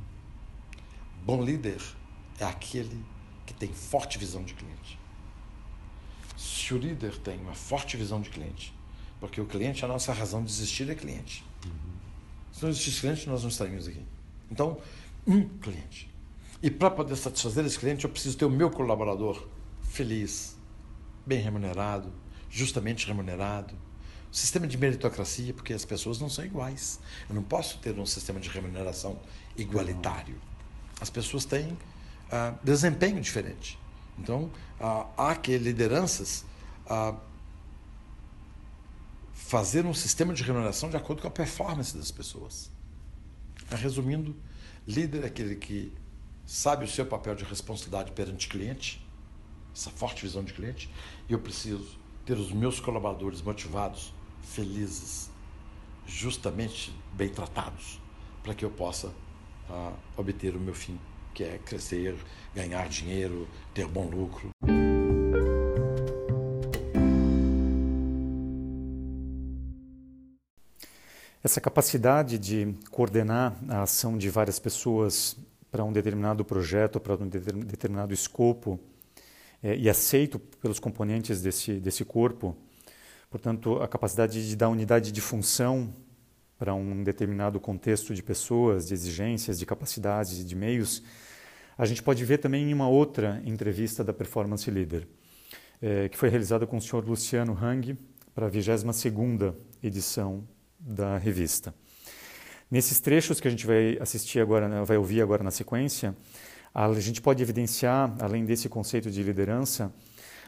Bom 1.25 1.43
líder 1.43 1.81
é 2.39 2.45
aquele 2.45 3.03
que 3.43 3.53
tem 3.55 3.73
forte 3.73 4.19
visão 4.19 4.43
de 4.43 4.53
cliente. 4.53 4.99
Se 6.37 6.75
o 6.75 6.77
líder 6.77 7.17
tem 7.17 7.39
uma 7.39 7.55
forte 7.55 7.97
visão 7.97 8.21
de 8.21 8.29
cliente, 8.29 8.71
porque 9.19 9.41
o 9.41 9.47
cliente 9.47 9.83
é 9.83 9.85
a 9.85 9.87
nossa 9.87 10.13
razão 10.13 10.43
de 10.43 10.51
existir 10.51 10.87
é 10.91 10.95
cliente. 10.95 11.43
Uhum. 11.65 11.71
Se 12.51 12.61
não 12.61 12.69
existisse 12.69 13.01
cliente, 13.01 13.27
nós 13.27 13.41
não 13.41 13.49
estaríamos 13.49 13.87
aqui. 13.87 14.05
Então, 14.51 14.79
um 15.25 15.49
cliente. 15.57 16.07
E 16.65 16.71
para 16.71 16.89
poder 16.89 17.15
satisfazer 17.15 17.63
esse 17.63 17.77
cliente, 17.77 18.05
eu 18.05 18.09
preciso 18.09 18.35
ter 18.35 18.45
o 18.45 18.49
meu 18.49 18.71
colaborador 18.71 19.47
feliz, 19.83 20.57
bem 21.23 21.39
remunerado, 21.39 22.11
justamente 22.49 23.05
remunerado. 23.05 23.75
Sistema 24.31 24.65
de 24.65 24.75
meritocracia, 24.75 25.53
porque 25.53 25.73
as 25.73 25.85
pessoas 25.85 26.19
não 26.19 26.27
são 26.27 26.43
iguais. 26.43 26.99
Eu 27.29 27.35
não 27.35 27.43
posso 27.43 27.77
ter 27.77 27.95
um 27.99 28.05
sistema 28.07 28.39
de 28.39 28.49
remuneração 28.49 29.19
igualitário. 29.55 30.41
As 30.99 31.07
pessoas 31.07 31.45
têm 31.45 31.73
uh, 31.73 32.57
desempenho 32.63 33.21
diferente. 33.21 33.77
Então, 34.17 34.45
uh, 34.81 35.05
há 35.15 35.35
que 35.35 35.55
lideranças 35.59 36.45
uh, 36.87 37.15
fazer 39.35 39.85
um 39.85 39.93
sistema 39.93 40.33
de 40.33 40.41
remuneração 40.41 40.89
de 40.89 40.97
acordo 40.97 41.21
com 41.21 41.27
a 41.27 41.31
performance 41.31 41.95
das 41.95 42.09
pessoas. 42.09 42.71
Resumindo, 43.69 44.35
líder 44.87 45.25
é 45.25 45.27
aquele 45.27 45.57
que 45.57 45.93
sabe 46.45 46.85
o 46.85 46.87
seu 46.87 47.05
papel 47.05 47.35
de 47.35 47.43
responsabilidade 47.43 48.11
perante 48.11 48.47
cliente, 48.47 49.05
essa 49.73 49.89
forte 49.89 50.21
visão 50.21 50.43
de 50.43 50.53
cliente, 50.53 50.89
e 51.27 51.33
eu 51.33 51.39
preciso 51.39 51.97
ter 52.25 52.37
os 52.37 52.51
meus 52.51 52.79
colaboradores 52.79 53.41
motivados, 53.41 54.13
felizes, 54.41 55.29
justamente 56.05 56.93
bem 57.13 57.29
tratados, 57.29 57.99
para 58.43 58.53
que 58.53 58.63
eu 58.63 58.69
possa 58.69 59.07
uh, 59.07 59.93
obter 60.15 60.55
o 60.55 60.59
meu 60.59 60.73
fim, 60.73 60.99
que 61.33 61.43
é 61.43 61.57
crescer, 61.57 62.15
ganhar 62.53 62.87
dinheiro, 62.87 63.47
ter 63.73 63.87
bom 63.87 64.07
lucro. 64.07 64.49
Essa 71.43 71.61
capacidade 71.61 72.39
de 72.39 72.73
coordenar 72.89 73.55
a 73.69 73.83
ação 73.83 74.17
de 74.17 74.31
várias 74.31 74.57
pessoas 74.57 75.37
para 75.75 75.83
um 75.83 75.91
determinado 75.91 76.45
projeto, 76.45 77.01
para 77.01 77.15
um 77.15 77.27
determinado 77.27 78.13
escopo 78.13 78.79
é, 79.61 79.75
e 79.75 79.89
aceito 79.89 80.39
pelos 80.39 80.79
componentes 80.79 81.41
desse, 81.41 81.81
desse 81.81 82.05
corpo. 82.05 82.55
Portanto, 83.29 83.81
a 83.81 83.87
capacidade 83.89 84.47
de 84.47 84.55
dar 84.55 84.69
unidade 84.69 85.11
de 85.11 85.19
função 85.19 85.93
para 86.57 86.73
um 86.73 87.03
determinado 87.03 87.59
contexto 87.59 88.15
de 88.15 88.23
pessoas, 88.23 88.87
de 88.87 88.93
exigências, 88.93 89.59
de 89.59 89.65
capacidades, 89.65 90.45
de 90.45 90.55
meios, 90.55 91.03
a 91.77 91.85
gente 91.85 92.01
pode 92.01 92.23
ver 92.23 92.37
também 92.37 92.69
em 92.69 92.73
uma 92.73 92.87
outra 92.87 93.41
entrevista 93.45 94.01
da 94.01 94.13
Performance 94.13 94.71
Leader, 94.71 95.05
é, 95.81 96.07
que 96.07 96.17
foi 96.17 96.29
realizada 96.29 96.65
com 96.65 96.77
o 96.77 96.81
senhor 96.81 97.03
Luciano 97.05 97.51
Hang 97.53 97.97
para 98.33 98.47
a 98.47 98.49
22ª 98.49 99.53
edição 99.83 100.47
da 100.79 101.17
revista. 101.17 101.75
Nesses 102.69 102.99
trechos 102.99 103.39
que 103.39 103.47
a 103.47 103.51
gente 103.51 103.65
vai 103.65 103.97
assistir 103.99 104.39
agora, 104.39 104.67
né, 104.67 104.83
vai 104.83 104.97
ouvir 104.97 105.21
agora 105.21 105.43
na 105.43 105.51
sequência, 105.51 106.15
a 106.73 106.91
gente 106.99 107.21
pode 107.21 107.41
evidenciar, 107.41 108.15
além 108.19 108.43
desse 108.45 108.67
conceito 108.67 109.09
de 109.09 109.23
liderança, 109.23 109.93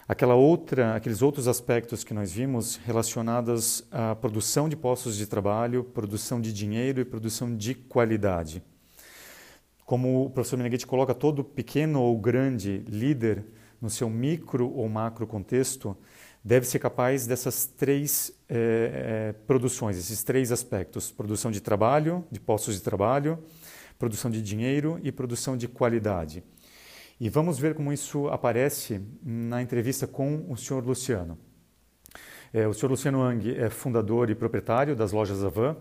Aquela 0.10 0.36
outra, 0.36 0.95
aqueles 0.95 1.21
outros 1.21 1.49
aspectos 1.49 2.01
que 2.01 2.13
nós 2.13 2.32
vimos 2.32 2.77
relacionados 2.77 3.86
à 3.91 4.15
produção 4.15 4.69
de 4.69 4.75
postos 4.77 5.17
de 5.17 5.27
trabalho, 5.27 5.84
produção 5.84 6.39
de 6.39 6.53
dinheiro 6.53 7.01
e 7.01 7.06
produção 7.06 7.53
de 7.53 7.75
qualidade. 7.75 8.63
Como 9.86 10.23
o 10.23 10.30
professor 10.30 10.56
Meneghetti 10.56 10.88
coloca, 10.88 11.13
todo 11.13 11.43
pequeno 11.43 12.01
ou 12.01 12.17
grande 12.17 12.86
líder, 12.88 13.43
no 13.82 13.89
seu 13.89 14.10
micro 14.10 14.71
ou 14.73 14.88
macro 14.88 15.27
contexto, 15.27 15.95
deve 16.47 16.65
ser 16.65 16.79
capaz 16.79 17.27
dessas 17.27 17.65
três 17.65 18.31
é, 18.47 18.55
é, 18.55 19.33
produções, 19.45 19.97
esses 19.97 20.23
três 20.23 20.49
aspectos: 20.49 21.12
produção 21.12 21.51
de 21.51 21.60
trabalho, 21.60 22.25
de 22.31 22.39
postos 22.39 22.75
de 22.75 22.81
trabalho, 22.81 23.38
produção 23.99 24.31
de 24.31 24.41
dinheiro 24.41 24.97
e 25.03 25.12
produção 25.12 25.57
de 25.57 25.67
qualidade. 25.67 26.41
E 27.19 27.27
vamos 27.27 27.60
ver 27.60 27.75
como 27.75 27.91
isso 27.91 28.29
aparece 28.29 29.01
na 29.21 29.62
entrevista 29.62 30.07
com 30.07 30.45
o 30.49 30.55
senhor 30.55 30.86
Luciano. 30.86 31.38
É, 32.53 32.65
o 32.65 32.73
senhor 32.73 32.91
Luciano 32.91 33.21
Ang 33.21 33.53
é 33.53 33.69
fundador 33.69 34.29
e 34.29 34.36
proprietário 34.36 34.95
das 34.95 35.12
lojas 35.12 35.43
Avan, 35.43 35.75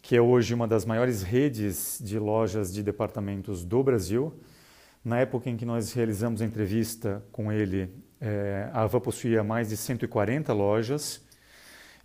que 0.00 0.14
é 0.14 0.20
hoje 0.20 0.54
uma 0.54 0.68
das 0.68 0.84
maiores 0.84 1.22
redes 1.22 1.98
de 2.00 2.20
lojas 2.20 2.72
de 2.72 2.84
departamentos 2.84 3.64
do 3.64 3.82
Brasil. 3.82 4.32
Na 5.04 5.18
época 5.18 5.50
em 5.50 5.56
que 5.56 5.66
nós 5.66 5.92
realizamos 5.92 6.40
a 6.40 6.44
entrevista 6.44 7.24
com 7.32 7.50
ele, 7.50 7.90
é, 8.24 8.70
a 8.72 8.82
Avan 8.82 9.00
possuía 9.00 9.42
mais 9.42 9.70
de 9.70 9.76
140 9.76 10.52
lojas, 10.52 11.20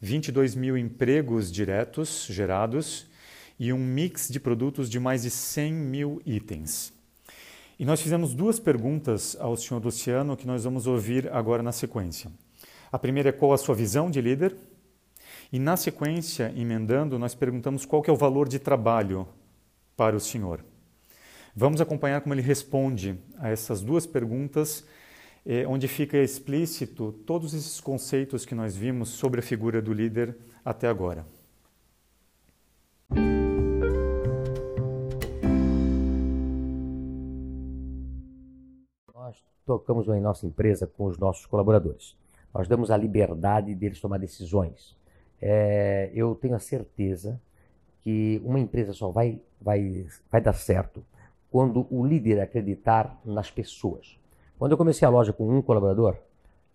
22 0.02 0.56
mil 0.56 0.76
empregos 0.76 1.52
diretos 1.52 2.26
gerados 2.28 3.06
e 3.60 3.72
um 3.72 3.78
mix 3.78 4.28
de 4.28 4.40
produtos 4.40 4.90
de 4.90 5.00
mais 5.00 5.22
de 5.22 5.30
100 5.30 5.74
mil 5.74 6.22
itens. 6.26 6.92
E 7.78 7.86
nós 7.86 8.02
fizemos 8.02 8.34
duas 8.34 8.60
perguntas 8.60 9.38
ao 9.40 9.56
senhor 9.56 9.84
Luciano 9.84 10.36
que 10.36 10.48
nós 10.48 10.64
vamos 10.64 10.88
ouvir 10.88 11.32
agora 11.32 11.62
na 11.62 11.72
sequência. 11.72 12.32
A 12.92 12.98
primeira 12.98 13.30
é 13.30 13.32
qual 13.32 13.54
a 13.54 13.58
sua 13.58 13.76
visão 13.76 14.10
de 14.10 14.20
líder? 14.20 14.56
E 15.54 15.60
na 15.60 15.78
sequência, 15.78 16.52
emendando, 16.56 17.20
nós 17.20 17.36
perguntamos 17.36 17.86
qual 17.86 18.04
é 18.08 18.12
o 18.12 18.16
valor 18.16 18.50
de 18.50 18.58
trabalho 18.58 19.28
para 19.96 20.16
o 20.16 20.20
senhor. 20.20 20.66
Vamos 21.56 21.80
acompanhar 21.80 22.22
como 22.22 22.34
ele 22.34 22.42
responde 22.42 23.18
a 23.38 23.50
essas 23.50 23.82
duas 23.82 24.08
perguntas, 24.08 24.84
eh, 25.48 25.66
onde 25.66 25.88
fica 25.88 26.18
explícito 26.18 27.14
todos 27.26 27.54
esses 27.54 27.80
conceitos 27.80 28.46
que 28.46 28.54
nós 28.54 28.76
vimos 28.76 29.10
sobre 29.10 29.40
a 29.40 29.44
figura 29.44 29.82
do 29.82 29.94
líder 29.94 30.38
até 30.66 30.88
agora. 30.88 31.26
tocamos 39.66 40.08
em 40.08 40.22
nossa 40.22 40.48
empresa 40.48 40.88
com 40.88 41.04
os 41.04 41.18
nossos 41.18 41.46
colaboradores. 41.46 42.16
Nós 42.54 42.70
damos 42.70 42.90
a 42.90 42.96
liberdade 42.96 43.76
deles 43.76 44.00
tomar 44.00 44.18
decisões. 44.18 44.96
É, 45.42 46.10
eu 46.16 46.34
tenho 46.36 46.56
a 46.56 46.60
certeza 46.60 47.40
que 48.02 48.42
uma 48.46 48.60
empresa 48.60 48.94
só 48.94 49.12
vai, 49.12 49.42
vai, 49.60 50.08
vai 50.32 50.40
dar 50.40 50.54
certo 50.54 51.06
quando 51.52 51.86
o 51.90 52.06
líder 52.06 52.40
acreditar 52.40 53.20
nas 53.26 53.52
pessoas. 53.52 54.18
Quando 54.58 54.72
eu 54.72 54.78
comecei 54.78 55.08
a 55.08 55.12
loja 55.12 55.32
com 55.32 55.48
um 55.50 55.62
colaborador, 55.62 56.18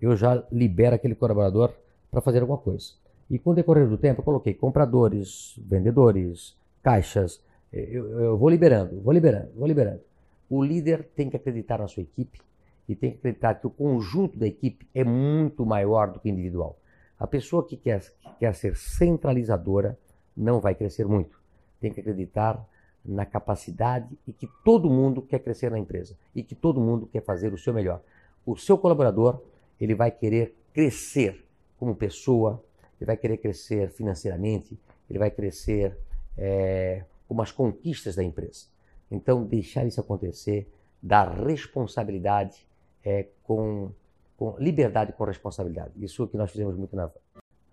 eu 0.01 0.17
já 0.17 0.45
libero 0.53 0.95
aquele 0.95 1.15
colaborador 1.15 1.73
para 2.11 2.21
fazer 2.21 2.41
alguma 2.41 2.59
coisa. 2.59 2.93
E 3.29 3.39
com 3.39 3.51
o 3.51 3.55
decorrer 3.55 3.89
do 3.89 3.99
tempo, 3.99 4.21
eu 4.21 4.25
coloquei 4.25 4.55
compradores, 4.55 5.59
vendedores, 5.59 6.57
caixas. 6.83 7.43
Eu, 7.73 8.21
eu 8.21 8.39
vou 8.39 8.49
liberando, 8.49 9.01
vou 9.01 9.13
liberando, 9.13 9.51
vou 9.57 9.67
liberando. 9.67 10.01
O 10.49 10.63
líder 10.63 11.09
tem 11.17 11.31
que 11.31 11.37
acreditar 11.37 11.79
na 11.79 11.89
sua 11.89 12.03
equipe 12.03 12.41
e 12.89 12.95
tem 12.95 13.13
que 13.13 13.19
acreditar 13.19 13.55
que 13.55 13.67
o 13.67 13.71
conjunto 13.71 14.39
da 14.39 14.47
equipe 14.47 14.87
é 14.95 15.03
muito 15.03 15.65
maior 15.65 16.13
do 16.13 16.21
que 16.21 16.29
o 16.29 16.31
individual. 16.31 16.79
A 17.19 17.27
pessoa 17.27 17.67
que 17.67 17.77
quer, 17.77 18.01
que 18.01 18.35
quer 18.41 18.55
ser 18.55 18.77
centralizadora 18.77 19.99
não 20.37 20.61
vai 20.61 20.75
crescer 20.75 21.07
muito. 21.07 21.41
Tem 21.81 21.93
que 21.93 22.01
acreditar 22.01 22.65
na 23.05 23.27
capacidade 23.27 24.17
e 24.27 24.33
que 24.33 24.49
todo 24.65 24.89
mundo 24.89 25.23
quer 25.23 25.41
crescer 25.41 25.71
na 25.71 25.79
empresa 25.79 26.17
e 26.35 26.43
que 26.43 26.55
todo 26.55 26.81
mundo 26.81 27.07
quer 27.07 27.23
fazer 27.23 27.53
o 27.53 27.59
seu 27.59 27.75
melhor. 27.75 28.01
O 28.47 28.57
seu 28.57 28.79
colaborador, 28.79 29.43
ele 29.81 29.95
vai 29.95 30.11
querer 30.11 30.57
crescer 30.73 31.45
como 31.79 31.95
pessoa, 31.95 32.63
ele 33.01 33.07
vai 33.07 33.17
querer 33.17 33.39
crescer 33.39 33.91
financeiramente, 33.91 34.79
ele 35.11 35.19
vai 35.19 35.31
crescer 35.31 35.97
é, 36.39 37.05
como 37.27 37.43
as 37.43 37.51
conquistas 37.51 38.15
da 38.15 38.23
empresa. 38.23 38.67
Então, 39.11 39.45
deixar 39.45 39.85
isso 39.85 40.01
acontecer, 40.01 40.71
dar 41.03 41.29
responsabilidade 41.29 42.67
é, 43.05 43.27
com, 43.43 43.91
com 44.37 44.57
liberdade 44.59 45.13
com 45.13 45.25
responsabilidade. 45.25 45.93
Isso 45.97 46.23
é 46.23 46.27
que 46.27 46.37
nós 46.37 46.51
fizemos 46.51 46.77
muito 46.77 46.95
na 46.95 47.11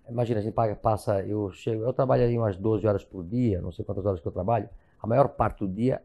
Imagina, 0.09 0.39
a 0.39 0.43
gente 0.43 0.55
passa, 0.81 1.23
eu 1.23 1.51
chego, 1.51 1.83
eu 1.83 1.93
trabalho 1.93 2.23
aí 2.23 2.35
umas 2.35 2.57
12 2.57 2.87
horas 2.87 3.05
por 3.05 3.23
dia, 3.23 3.61
não 3.61 3.71
sei 3.71 3.85
quantas 3.85 4.03
horas 4.07 4.19
que 4.19 4.27
eu 4.27 4.31
trabalho, 4.31 4.67
a 5.01 5.07
maior 5.07 5.29
parte 5.29 5.59
do 5.59 5.67
dia 5.67 6.01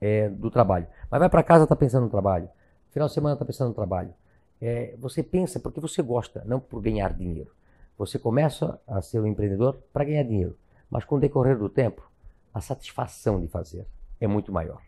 é 0.00 0.28
do 0.28 0.50
trabalho. 0.50 0.86
Mas 1.10 1.20
vai 1.20 1.28
para 1.28 1.42
casa 1.42 1.64
está 1.64 1.76
pensando 1.76 2.04
no 2.04 2.10
trabalho, 2.10 2.48
final 2.90 3.08
de 3.08 3.14
semana 3.14 3.34
está 3.34 3.44
pensando 3.44 3.68
no 3.68 3.74
trabalho. 3.74 4.12
É, 4.60 4.94
você 4.98 5.22
pensa 5.22 5.58
porque 5.58 5.80
você 5.80 6.02
gosta, 6.02 6.42
não 6.44 6.60
por 6.60 6.82
ganhar 6.82 7.12
dinheiro. 7.12 7.50
Você 7.96 8.18
começa 8.18 8.80
a 8.86 9.00
ser 9.02 9.20
um 9.20 9.26
empreendedor 9.26 9.78
para 9.92 10.04
ganhar 10.04 10.22
dinheiro, 10.22 10.56
mas 10.90 11.04
com 11.04 11.16
o 11.16 11.20
decorrer 11.20 11.58
do 11.58 11.68
tempo, 11.68 12.10
a 12.52 12.60
satisfação 12.60 13.40
de 13.40 13.48
fazer 13.48 13.86
é 14.20 14.26
muito 14.26 14.52
maior. 14.52 14.80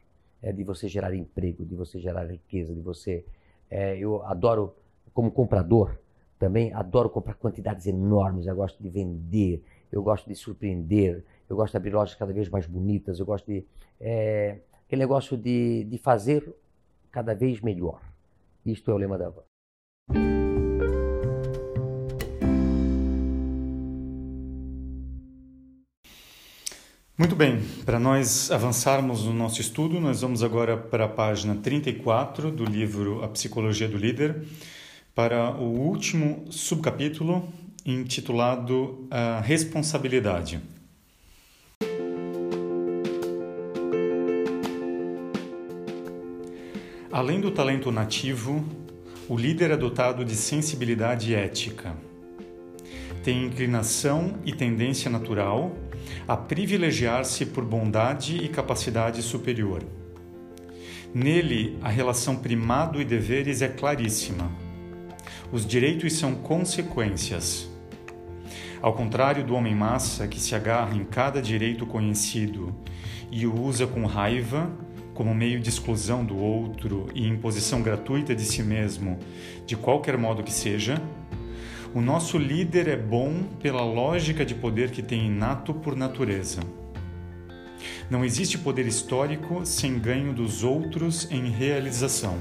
É 0.43 0.53
de 0.53 0.65
você 0.65 0.89
gerar 0.89 1.15
emprego, 1.15 1.65
de 1.65 1.75
você 1.75 1.99
gerar 1.99 2.25
riqueza, 2.25 2.75
de 2.75 2.81
você 2.81 3.25
é, 3.73 3.97
eu 3.97 4.23
adoro, 4.27 4.75
como 5.15 5.31
comprador, 5.31 5.97
também 6.39 6.75
adoro 6.75 7.09
comprar 7.09 7.33
quantidades 7.35 7.87
enormes. 7.87 8.47
Eu 8.47 8.55
gosto 8.55 8.83
de 8.83 8.91
vender, 8.91 9.65
eu 9.91 10.03
gosto 10.03 10.29
de 10.29 10.35
surpreender, 10.35 11.25
eu 11.53 11.57
gosto 11.57 11.73
de 11.73 11.77
abrir 11.77 11.93
lojas 11.93 12.15
cada 12.15 12.33
vez 12.33 12.49
mais 12.49 12.67
bonitas, 12.67 13.19
eu 13.19 13.27
gosto 13.27 13.47
de. 13.47 13.65
É, 14.01 14.61
aquele 14.87 15.01
negócio 15.01 15.37
de, 15.37 15.85
de 15.85 15.99
fazer 15.99 16.51
cada 17.11 17.35
vez 17.35 17.61
melhor. 17.61 18.01
Isto 18.65 18.91
é 18.91 18.95
o 18.95 18.97
lema 18.97 19.19
da 19.19 19.29
Van. 19.29 19.43
Muito 27.19 27.37
bem, 27.37 27.61
para 27.85 28.01
nós 28.01 28.51
avançarmos 28.51 29.25
no 29.25 29.35
nosso 29.35 29.61
estudo, 29.61 30.01
nós 30.01 30.23
vamos 30.23 30.43
agora 30.43 30.77
para 30.77 31.05
a 31.05 31.09
página 31.09 31.55
34 31.55 32.51
do 32.51 32.65
livro 32.65 33.23
A 33.23 33.29
Psicologia 33.29 33.87
do 33.87 33.99
Líder, 33.99 34.43
para 35.15 35.55
o 35.55 35.79
último 35.79 36.51
subcapítulo 36.51 37.47
intitulado 37.85 39.07
A 39.11 39.41
Responsabilidade. 39.41 40.72
Além 47.13 47.43
do 47.43 47.51
talento 47.51 47.93
nativo, 47.93 48.65
o 49.29 49.37
líder 49.37 49.71
é 49.71 49.77
dotado 49.77 50.25
de 50.25 50.35
sensibilidade 50.35 51.35
ética. 51.35 51.95
Tem 53.23 53.45
inclinação 53.45 54.39
e 54.47 54.53
tendência 54.55 55.11
natural 55.11 55.77
a 56.27 56.39
privilegiar-se 56.39 57.45
por 57.45 57.67
bondade 57.67 58.39
e 58.39 58.49
capacidade 58.49 59.21
superior. 59.21 59.83
Nele, 61.13 61.79
a 61.83 61.91
relação 61.91 62.35
primado 62.35 62.99
e 62.99 63.05
deveres 63.05 63.61
é 63.61 63.69
claríssima. 63.69 64.51
Os 65.53 65.67
direitos 65.67 66.15
são 66.15 66.35
consequências. 66.35 67.69
Ao 68.81 68.95
contrário 68.95 69.45
do 69.45 69.55
homem-massa 69.55 70.27
que 70.27 70.41
se 70.41 70.55
agarra 70.55 70.97
em 70.97 71.05
cada 71.05 71.43
direito 71.43 71.85
conhecido 71.85 72.75
e 73.31 73.47
o 73.47 73.55
usa 73.55 73.87
com 73.87 74.07
raiva, 74.07 74.71
como 75.15 75.35
meio 75.35 75.61
de 75.61 75.69
exclusão 75.69 76.25
do 76.25 76.37
outro 76.37 77.09
e 77.15 77.27
imposição 77.27 77.83
gratuita 77.83 78.35
de 78.35 78.45
si 78.45 78.63
mesmo, 78.63 79.19
de 79.67 79.77
qualquer 79.77 80.17
modo 80.17 80.43
que 80.43 80.53
seja, 80.53 81.01
o 81.95 82.01
nosso 82.01 82.39
líder 82.39 82.89
é 82.89 82.97
bom 82.97 83.43
pela 83.61 83.83
lógica 83.83 84.45
de 84.45 84.55
poder 84.55 84.91
que 84.91 85.03
tem 85.03 85.27
inato 85.27 85.75
por 85.75 85.95
natureza. 85.95 86.61
Não 88.11 88.25
existe 88.25 88.57
poder 88.57 88.87
histórico 88.87 89.67
sem 89.67 89.99
ganho 89.99 90.33
dos 90.33 90.65
outros 90.65 91.31
em 91.31 91.51
realização. 91.51 92.39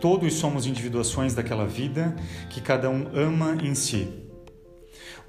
Todos 0.00 0.34
somos 0.34 0.66
individuações 0.66 1.34
daquela 1.34 1.64
vida 1.64 2.16
que 2.50 2.60
cada 2.60 2.90
um 2.90 3.06
ama 3.14 3.56
em 3.62 3.74
si. 3.74 4.08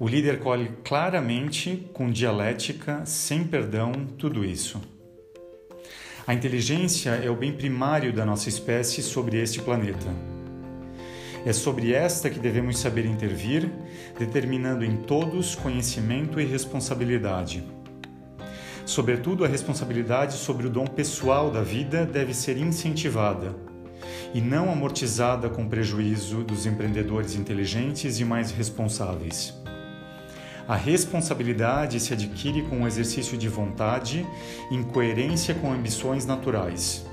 O 0.00 0.08
líder 0.08 0.40
colhe 0.40 0.70
claramente, 0.82 1.88
com 1.92 2.10
dialética, 2.10 3.06
sem 3.06 3.44
perdão, 3.44 3.92
tudo 4.18 4.44
isso. 4.44 4.93
A 6.26 6.32
inteligência 6.32 7.10
é 7.10 7.28
o 7.28 7.36
bem 7.36 7.52
primário 7.52 8.10
da 8.10 8.24
nossa 8.24 8.48
espécie 8.48 9.02
sobre 9.02 9.38
este 9.38 9.60
planeta. 9.60 10.08
É 11.44 11.52
sobre 11.52 11.92
esta 11.92 12.30
que 12.30 12.38
devemos 12.38 12.78
saber 12.78 13.04
intervir, 13.04 13.70
determinando 14.18 14.86
em 14.86 14.96
todos 14.96 15.54
conhecimento 15.54 16.40
e 16.40 16.46
responsabilidade. 16.46 17.62
Sobretudo, 18.86 19.44
a 19.44 19.48
responsabilidade 19.48 20.34
sobre 20.34 20.66
o 20.66 20.70
dom 20.70 20.86
pessoal 20.86 21.50
da 21.50 21.60
vida 21.60 22.06
deve 22.06 22.32
ser 22.32 22.56
incentivada, 22.56 23.54
e 24.32 24.40
não 24.40 24.72
amortizada 24.72 25.50
com 25.50 25.68
prejuízo 25.68 26.42
dos 26.42 26.64
empreendedores 26.64 27.34
inteligentes 27.34 28.18
e 28.18 28.24
mais 28.24 28.50
responsáveis. 28.50 29.63
A 30.66 30.76
responsabilidade 30.76 32.00
se 32.00 32.14
adquire 32.14 32.62
com 32.62 32.82
o 32.82 32.86
exercício 32.86 33.36
de 33.36 33.48
vontade 33.48 34.26
em 34.70 34.82
coerência 34.82 35.54
com 35.54 35.70
ambições 35.70 36.24
naturais. 36.24 37.04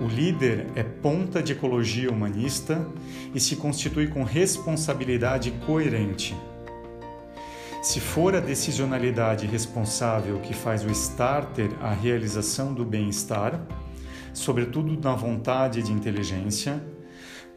O 0.00 0.06
líder 0.06 0.66
é 0.74 0.82
ponta 0.82 1.42
de 1.42 1.52
ecologia 1.52 2.10
humanista 2.10 2.86
e 3.34 3.40
se 3.40 3.56
constitui 3.56 4.08
com 4.08 4.24
responsabilidade 4.24 5.50
coerente. 5.66 6.34
Se 7.82 8.00
for 8.00 8.34
a 8.34 8.40
decisionalidade 8.40 9.46
responsável 9.46 10.40
que 10.40 10.54
faz 10.54 10.84
o 10.84 10.90
starter 10.90 11.70
a 11.82 11.92
realização 11.92 12.74
do 12.74 12.84
bem-estar, 12.84 13.60
sobretudo 14.32 14.98
na 15.00 15.14
vontade 15.14 15.82
de 15.82 15.92
inteligência, 15.92 16.82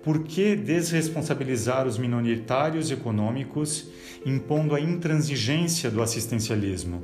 por 0.04 0.24
que 0.24 0.56
desresponsabilizar 0.56 1.86
os 1.86 1.98
minoritários 1.98 2.90
econômicos 2.90 3.88
impondo 4.26 4.74
a 4.74 4.80
intransigência 4.80 5.92
do 5.92 6.02
assistencialismo? 6.02 7.04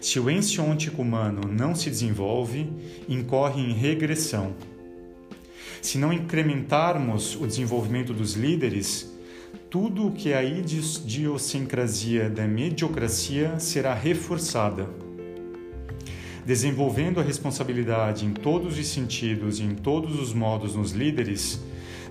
Se 0.00 0.20
o 0.20 0.30
ente 0.30 0.60
ôntico 0.60 1.02
humano 1.02 1.40
não 1.50 1.74
se 1.74 1.90
desenvolve, 1.90 2.70
incorre 3.08 3.60
em 3.60 3.72
regressão. 3.72 4.54
Se 5.82 5.98
não 5.98 6.12
incrementarmos 6.12 7.34
o 7.34 7.46
desenvolvimento 7.46 8.14
dos 8.14 8.34
líderes, 8.34 9.12
tudo 9.68 10.06
o 10.06 10.12
que 10.12 10.32
é 10.32 10.36
a 10.36 10.44
idiosincrasia 10.44 12.30
da 12.30 12.46
mediocracia 12.46 13.58
será 13.58 13.94
reforçada. 13.94 15.07
Desenvolvendo 16.48 17.20
a 17.20 17.22
responsabilidade 17.22 18.24
em 18.24 18.32
todos 18.32 18.78
os 18.78 18.86
sentidos 18.86 19.60
e 19.60 19.64
em 19.64 19.74
todos 19.74 20.18
os 20.18 20.32
modos 20.32 20.74
nos 20.74 20.92
líderes, 20.92 21.62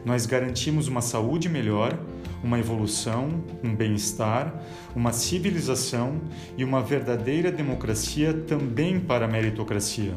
nós 0.05 0.27
garantimos 0.27 0.87
uma 0.87 1.01
saúde 1.01 1.49
melhor, 1.49 1.97
uma 2.43 2.59
evolução, 2.59 3.43
um 3.63 3.75
bem-estar, 3.75 4.53
uma 4.95 5.11
civilização 5.11 6.21
e 6.55 6.63
uma 6.63 6.83
verdadeira 6.83 7.51
democracia 7.51 8.31
também 8.31 8.99
para 8.99 9.25
a 9.25 9.27
meritocracia. 9.27 10.13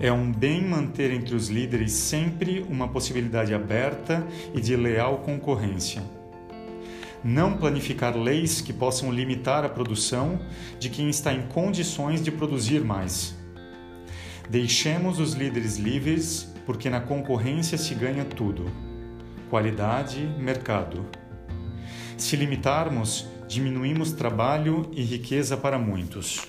É 0.00 0.10
um 0.10 0.32
bem 0.32 0.60
manter 0.60 1.12
entre 1.12 1.36
os 1.36 1.48
líderes 1.48 1.92
sempre 1.92 2.66
uma 2.68 2.88
possibilidade 2.88 3.54
aberta 3.54 4.26
e 4.52 4.60
de 4.60 4.74
leal 4.74 5.18
concorrência 5.18 6.17
não 7.24 7.56
planificar 7.56 8.16
leis 8.16 8.60
que 8.60 8.72
possam 8.72 9.12
limitar 9.12 9.64
a 9.64 9.68
produção 9.68 10.40
de 10.78 10.88
quem 10.88 11.08
está 11.08 11.32
em 11.32 11.46
condições 11.48 12.22
de 12.22 12.30
produzir 12.30 12.84
mais. 12.84 13.34
Deixemos 14.48 15.18
os 15.18 15.34
líderes 15.34 15.76
livres, 15.76 16.48
porque 16.64 16.88
na 16.88 17.00
concorrência 17.00 17.76
se 17.76 17.94
ganha 17.94 18.24
tudo: 18.24 18.64
qualidade, 19.50 20.20
mercado. 20.38 21.04
Se 22.16 22.34
limitarmos, 22.34 23.26
diminuímos 23.46 24.12
trabalho 24.12 24.90
e 24.92 25.02
riqueza 25.02 25.56
para 25.56 25.78
muitos. 25.78 26.48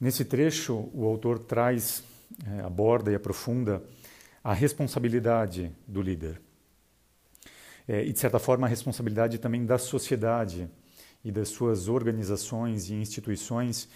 Nesse 0.00 0.24
trecho, 0.24 0.88
o 0.94 1.04
autor 1.06 1.40
traz, 1.40 2.04
é, 2.46 2.60
aborda 2.60 3.10
e 3.10 3.16
aprofunda 3.16 3.82
a 4.42 4.52
responsabilidade 4.52 5.72
do 5.86 6.00
líder. 6.00 6.40
É, 7.86 8.04
e, 8.04 8.12
de 8.12 8.18
certa 8.18 8.38
forma, 8.38 8.66
a 8.66 8.70
responsabilidade 8.70 9.38
também 9.38 9.64
da 9.64 9.78
sociedade 9.78 10.68
e 11.24 11.32
das 11.32 11.48
suas 11.48 11.88
organizações 11.88 12.90
e 12.90 12.94
instituições 12.94 13.88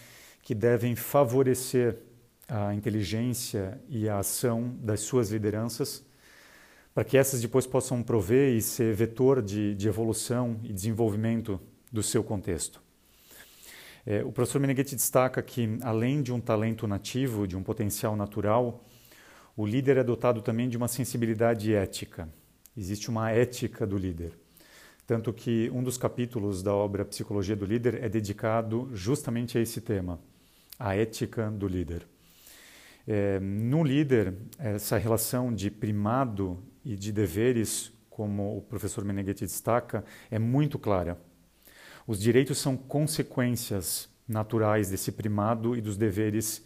que 0.42 0.54
devem 0.54 0.96
favorecer 0.96 1.98
a 2.48 2.74
inteligência 2.74 3.80
e 3.88 4.08
a 4.08 4.18
ação 4.18 4.76
das 4.80 5.00
suas 5.00 5.30
lideranças, 5.30 6.04
para 6.94 7.04
que 7.04 7.16
essas 7.16 7.40
depois 7.40 7.66
possam 7.66 8.02
prover 8.02 8.54
e 8.54 8.60
ser 8.60 8.94
vetor 8.94 9.40
de, 9.40 9.74
de 9.74 9.88
evolução 9.88 10.60
e 10.62 10.72
desenvolvimento 10.72 11.60
do 11.90 12.02
seu 12.02 12.22
contexto. 12.24 12.82
É, 14.04 14.24
o 14.24 14.32
professor 14.32 14.58
Meneghetti 14.58 14.96
destaca 14.96 15.40
que, 15.42 15.78
além 15.82 16.22
de 16.22 16.32
um 16.32 16.40
talento 16.40 16.86
nativo, 16.86 17.46
de 17.46 17.56
um 17.56 17.62
potencial 17.62 18.16
natural, 18.16 18.84
o 19.56 19.66
líder 19.66 19.98
é 19.98 20.04
dotado 20.04 20.40
também 20.40 20.68
de 20.68 20.76
uma 20.76 20.88
sensibilidade 20.88 21.74
ética. 21.74 22.28
Existe 22.76 23.10
uma 23.10 23.30
ética 23.30 23.86
do 23.86 23.98
líder. 23.98 24.32
Tanto 25.06 25.32
que 25.32 25.70
um 25.74 25.82
dos 25.82 25.98
capítulos 25.98 26.62
da 26.62 26.74
obra 26.74 27.04
Psicologia 27.04 27.54
do 27.54 27.66
Líder 27.66 28.02
é 28.02 28.08
dedicado 28.08 28.88
justamente 28.94 29.58
a 29.58 29.60
esse 29.60 29.80
tema, 29.80 30.18
a 30.78 30.94
ética 30.94 31.50
do 31.50 31.68
líder. 31.68 32.06
É, 33.06 33.40
no 33.40 33.82
líder, 33.82 34.34
essa 34.58 34.96
relação 34.96 35.52
de 35.52 35.70
primado 35.70 36.62
e 36.84 36.96
de 36.96 37.12
deveres, 37.12 37.92
como 38.08 38.56
o 38.56 38.62
professor 38.62 39.04
Meneghetti 39.04 39.44
destaca, 39.44 40.04
é 40.30 40.38
muito 40.38 40.78
clara. 40.78 41.20
Os 42.06 42.20
direitos 42.20 42.58
são 42.58 42.76
consequências 42.76 44.08
naturais 44.26 44.88
desse 44.88 45.12
primado 45.12 45.76
e 45.76 45.80
dos 45.80 45.96
deveres 45.96 46.64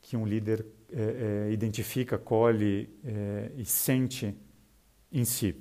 que 0.00 0.16
um 0.16 0.26
líder 0.26 0.64
é, 0.94 1.48
é, 1.48 1.52
identifica, 1.52 2.18
colhe 2.18 2.88
é, 3.04 3.50
e 3.56 3.64
sente 3.64 4.34
em 5.10 5.24
si. 5.24 5.56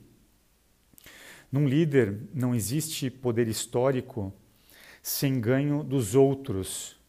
Num 1.51 1.67
líder 1.67 2.17
não 2.33 2.55
existe 2.55 3.09
poder 3.09 3.47
histórico 3.47 4.33
sem 5.01 5.39
ganho 5.39 5.83
dos 5.83 6.15
outros 6.15 6.99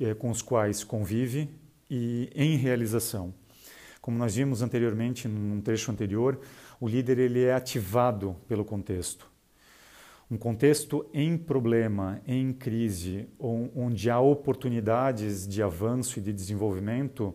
é, 0.00 0.14
com 0.14 0.30
os 0.30 0.42
quais 0.42 0.84
convive 0.84 1.48
e 1.90 2.30
em 2.34 2.56
realização. 2.56 3.32
Como 4.00 4.18
nós 4.18 4.34
vimos 4.34 4.60
anteriormente, 4.60 5.26
num 5.26 5.60
trecho 5.60 5.90
anterior, 5.90 6.40
o 6.80 6.88
líder 6.88 7.18
ele 7.18 7.42
é 7.42 7.54
ativado 7.54 8.36
pelo 8.46 8.64
contexto. 8.64 9.33
Um 10.30 10.36
contexto 10.36 11.06
em 11.12 11.36
problema, 11.36 12.20
em 12.26 12.52
crise, 12.52 13.28
onde 13.38 14.08
há 14.08 14.18
oportunidades 14.18 15.46
de 15.46 15.62
avanço 15.62 16.18
e 16.18 16.22
de 16.22 16.32
desenvolvimento, 16.32 17.34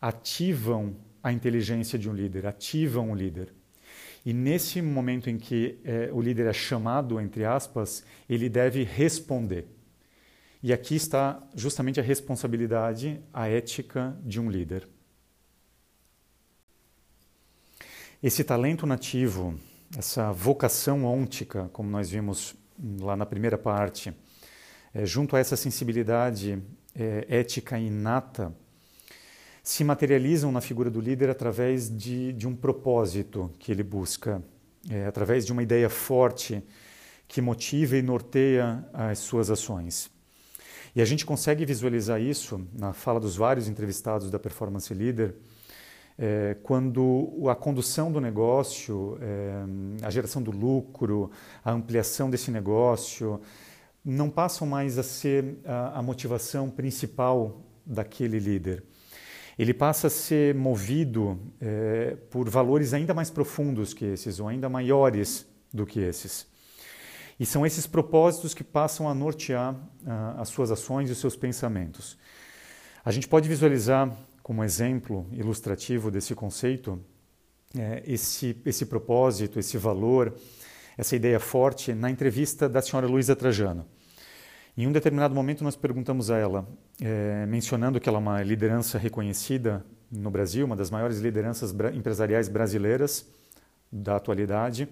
ativam 0.00 0.96
a 1.22 1.32
inteligência 1.32 1.98
de 1.98 2.10
um 2.10 2.12
líder, 2.12 2.46
ativam 2.46 3.10
o 3.10 3.14
líder. 3.14 3.52
E 4.24 4.32
nesse 4.32 4.82
momento 4.82 5.30
em 5.30 5.38
que 5.38 5.78
é, 5.84 6.10
o 6.12 6.20
líder 6.20 6.46
é 6.46 6.52
chamado, 6.52 7.20
entre 7.20 7.44
aspas, 7.44 8.04
ele 8.28 8.48
deve 8.48 8.82
responder. 8.82 9.68
E 10.60 10.72
aqui 10.72 10.96
está 10.96 11.40
justamente 11.54 12.00
a 12.00 12.02
responsabilidade, 12.02 13.20
a 13.32 13.48
ética 13.48 14.18
de 14.24 14.40
um 14.40 14.50
líder. 14.50 14.88
Esse 18.20 18.42
talento 18.42 18.84
nativo, 18.84 19.56
essa 19.96 20.32
vocação 20.32 21.04
ôntica, 21.04 21.68
como 21.72 21.90
nós 21.90 22.10
vimos 22.10 22.54
lá 23.00 23.16
na 23.16 23.26
primeira 23.26 23.58
parte, 23.58 24.12
é, 24.94 25.04
junto 25.04 25.36
a 25.36 25.38
essa 25.38 25.56
sensibilidade 25.56 26.62
é, 26.94 27.26
ética 27.28 27.78
inata, 27.78 28.54
se 29.62 29.82
materializam 29.84 30.52
na 30.52 30.60
figura 30.60 30.88
do 30.88 31.00
líder 31.00 31.28
através 31.28 31.94
de, 31.94 32.32
de 32.32 32.46
um 32.46 32.54
propósito 32.54 33.50
que 33.58 33.72
ele 33.72 33.82
busca, 33.82 34.42
é, 34.88 35.06
através 35.06 35.44
de 35.44 35.52
uma 35.52 35.62
ideia 35.62 35.90
forte 35.90 36.62
que 37.28 37.40
motiva 37.40 37.96
e 37.96 38.02
norteia 38.02 38.88
as 38.92 39.18
suas 39.18 39.50
ações. 39.50 40.08
E 40.94 41.02
a 41.02 41.04
gente 41.04 41.26
consegue 41.26 41.64
visualizar 41.66 42.20
isso 42.20 42.66
na 42.72 42.92
fala 42.92 43.20
dos 43.20 43.36
vários 43.36 43.68
entrevistados 43.68 44.30
da 44.30 44.38
Performance 44.38 44.92
Leader 44.94 45.34
é, 46.18 46.56
quando 46.62 47.46
a 47.50 47.54
condução 47.54 48.10
do 48.10 48.20
negócio, 48.20 49.18
é, 49.20 50.06
a 50.06 50.10
geração 50.10 50.42
do 50.42 50.50
lucro, 50.50 51.30
a 51.64 51.72
ampliação 51.72 52.30
desse 52.30 52.50
negócio 52.50 53.40
não 54.04 54.30
passam 54.30 54.66
mais 54.66 54.98
a 54.98 55.02
ser 55.02 55.58
a, 55.64 55.98
a 55.98 56.02
motivação 56.02 56.70
principal 56.70 57.60
daquele 57.84 58.38
líder. 58.38 58.82
Ele 59.58 59.72
passa 59.72 60.06
a 60.08 60.10
ser 60.10 60.54
movido 60.54 61.38
é, 61.60 62.16
por 62.30 62.48
valores 62.48 62.92
ainda 62.92 63.14
mais 63.14 63.30
profundos 63.30 63.94
que 63.94 64.04
esses, 64.04 64.38
ou 64.38 64.48
ainda 64.48 64.68
maiores 64.68 65.46
do 65.72 65.86
que 65.86 66.00
esses. 66.00 66.46
E 67.38 67.44
são 67.44 67.66
esses 67.66 67.86
propósitos 67.86 68.54
que 68.54 68.64
passam 68.64 69.08
a 69.08 69.14
nortear 69.14 69.74
uh, 69.74 70.40
as 70.40 70.48
suas 70.48 70.70
ações 70.70 71.10
e 71.10 71.12
os 71.12 71.18
seus 71.18 71.36
pensamentos. 71.36 72.16
A 73.04 73.10
gente 73.10 73.28
pode 73.28 73.46
visualizar 73.46 74.10
como 74.46 74.62
exemplo 74.62 75.26
ilustrativo 75.32 76.08
desse 76.08 76.32
conceito, 76.32 77.00
é, 77.76 78.04
esse, 78.06 78.56
esse 78.64 78.86
propósito, 78.86 79.58
esse 79.58 79.76
valor, 79.76 80.32
essa 80.96 81.16
ideia 81.16 81.40
forte 81.40 81.92
na 81.92 82.12
entrevista 82.12 82.68
da 82.68 82.80
senhora 82.80 83.08
Luísa 83.08 83.34
Trajano. 83.34 83.84
Em 84.78 84.86
um 84.86 84.92
determinado 84.92 85.34
momento, 85.34 85.64
nós 85.64 85.74
perguntamos 85.74 86.30
a 86.30 86.38
ela, 86.38 86.64
é, 87.02 87.44
mencionando 87.46 87.98
que 87.98 88.08
ela 88.08 88.18
é 88.18 88.20
uma 88.20 88.40
liderança 88.40 88.98
reconhecida 88.98 89.84
no 90.12 90.30
Brasil, 90.30 90.64
uma 90.64 90.76
das 90.76 90.92
maiores 90.92 91.18
lideranças 91.18 91.74
empresariais 91.92 92.48
brasileiras 92.48 93.26
da 93.90 94.14
atualidade, 94.14 94.88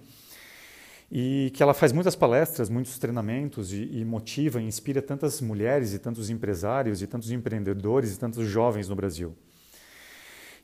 e 1.17 1.53
que 1.55 1.63
ela 1.63 1.73
faz 1.73 1.93
muitas 1.93 2.17
palestras, 2.17 2.69
muitos 2.69 2.99
treinamentos 2.99 3.73
e, 3.73 3.89
e 4.01 4.05
motiva 4.05 4.61
e 4.61 4.65
inspira 4.65 5.01
tantas 5.01 5.41
mulheres 5.41 5.95
e 5.95 5.99
tantos 6.01 6.29
empresários 6.29 7.01
e 7.03 7.07
tantos 7.07 7.31
empreendedores 7.31 8.17
e 8.17 8.19
tantos 8.19 8.49
jovens 8.49 8.89
no 8.89 8.97
Brasil. 8.97 9.33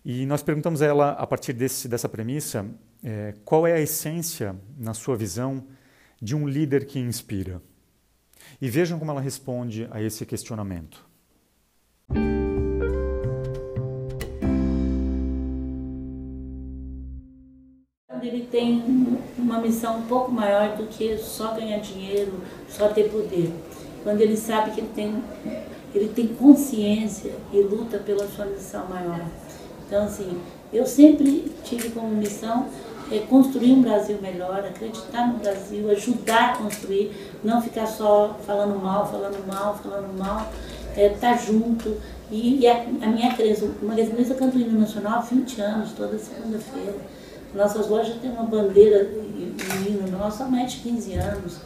E 0.05 0.27
nós 0.27 0.43
perguntamos 0.43 0.83
a 0.83 0.87
ela, 0.87 1.11
a 1.13 1.25
partir 1.25 1.53
desse, 1.53 1.87
dessa 1.87 2.09
premissa, 2.09 2.67
é, 3.05 3.33
qual 3.45 3.65
é 3.65 3.75
a 3.75 3.81
essência, 3.81 4.57
na 4.77 4.93
sua 4.93 5.15
visão, 5.15 5.65
de 6.21 6.35
um 6.35 6.49
líder 6.49 6.85
que 6.85 6.99
inspira. 6.99 7.63
E 8.61 8.69
vejam 8.69 8.99
como 8.99 9.13
ela 9.13 9.21
responde 9.21 9.87
a 9.93 10.03
esse 10.03 10.27
questionamento. 10.27 11.09
Ele 18.23 18.47
tem 18.51 18.83
uma 19.39 19.59
missão 19.59 19.99
um 19.99 20.03
pouco 20.03 20.31
maior 20.31 20.77
do 20.77 20.87
que 20.87 21.17
só 21.19 21.55
ganhar 21.55 21.79
dinheiro, 21.79 22.41
só 22.69 22.89
ter 22.89 23.11
poder. 23.11 23.53
Quando 24.03 24.21
ele 24.21 24.37
sabe 24.37 24.71
que 24.73 24.81
ele 24.81 24.91
tem, 24.95 25.23
ele 25.95 26.09
tem 26.09 26.29
consciência 26.29 27.33
e 27.53 27.61
luta 27.61 27.99
pela 27.99 28.27
sua 28.29 28.47
missão 28.47 28.87
maior. 28.89 29.25
Então, 29.87 30.05
assim, 30.05 30.41
eu 30.73 30.87
sempre 30.87 31.53
tive 31.65 31.91
como 31.91 32.09
missão 32.09 32.67
é 33.11 33.19
construir 33.19 33.73
um 33.73 33.83
Brasil 33.83 34.19
melhor, 34.23 34.61
acreditar 34.61 35.27
no 35.27 35.39
Brasil, 35.39 35.91
ajudar 35.91 36.51
a 36.51 36.57
construir, 36.59 37.11
não 37.43 37.61
ficar 37.61 37.87
só 37.87 38.39
falando 38.47 38.81
mal, 38.81 39.11
falando 39.11 39.45
mal, 39.47 39.77
falando 39.83 40.17
mal, 40.17 40.49
é, 40.97 41.07
estar 41.13 41.33
tá 41.33 41.37
junto. 41.37 41.97
E, 42.31 42.61
e 42.61 42.69
a, 42.69 42.83
a, 43.03 43.07
minha 43.09 43.35
crença, 43.35 43.65
o 43.65 43.85
Magazine 43.85 44.15
Luiza 44.15 44.35
canto 44.35 44.57
o 44.57 44.61
hino 44.61 44.79
nacional 44.79 45.19
há 45.19 45.23
20 45.23 45.61
anos, 45.61 45.93
toda 45.93 46.17
segunda-feira. 46.17 46.95
Nossas 47.55 47.89
lojas 47.89 48.17
têm 48.21 48.31
uma 48.31 48.45
bandeira 48.45 49.11
e 49.13 49.55
um 49.73 49.87
hino 49.87 50.19
nosso 50.19 50.43
há 50.43 50.47
mais 50.47 50.73
de 50.73 50.79
15 50.79 51.15
anos. 51.15 51.57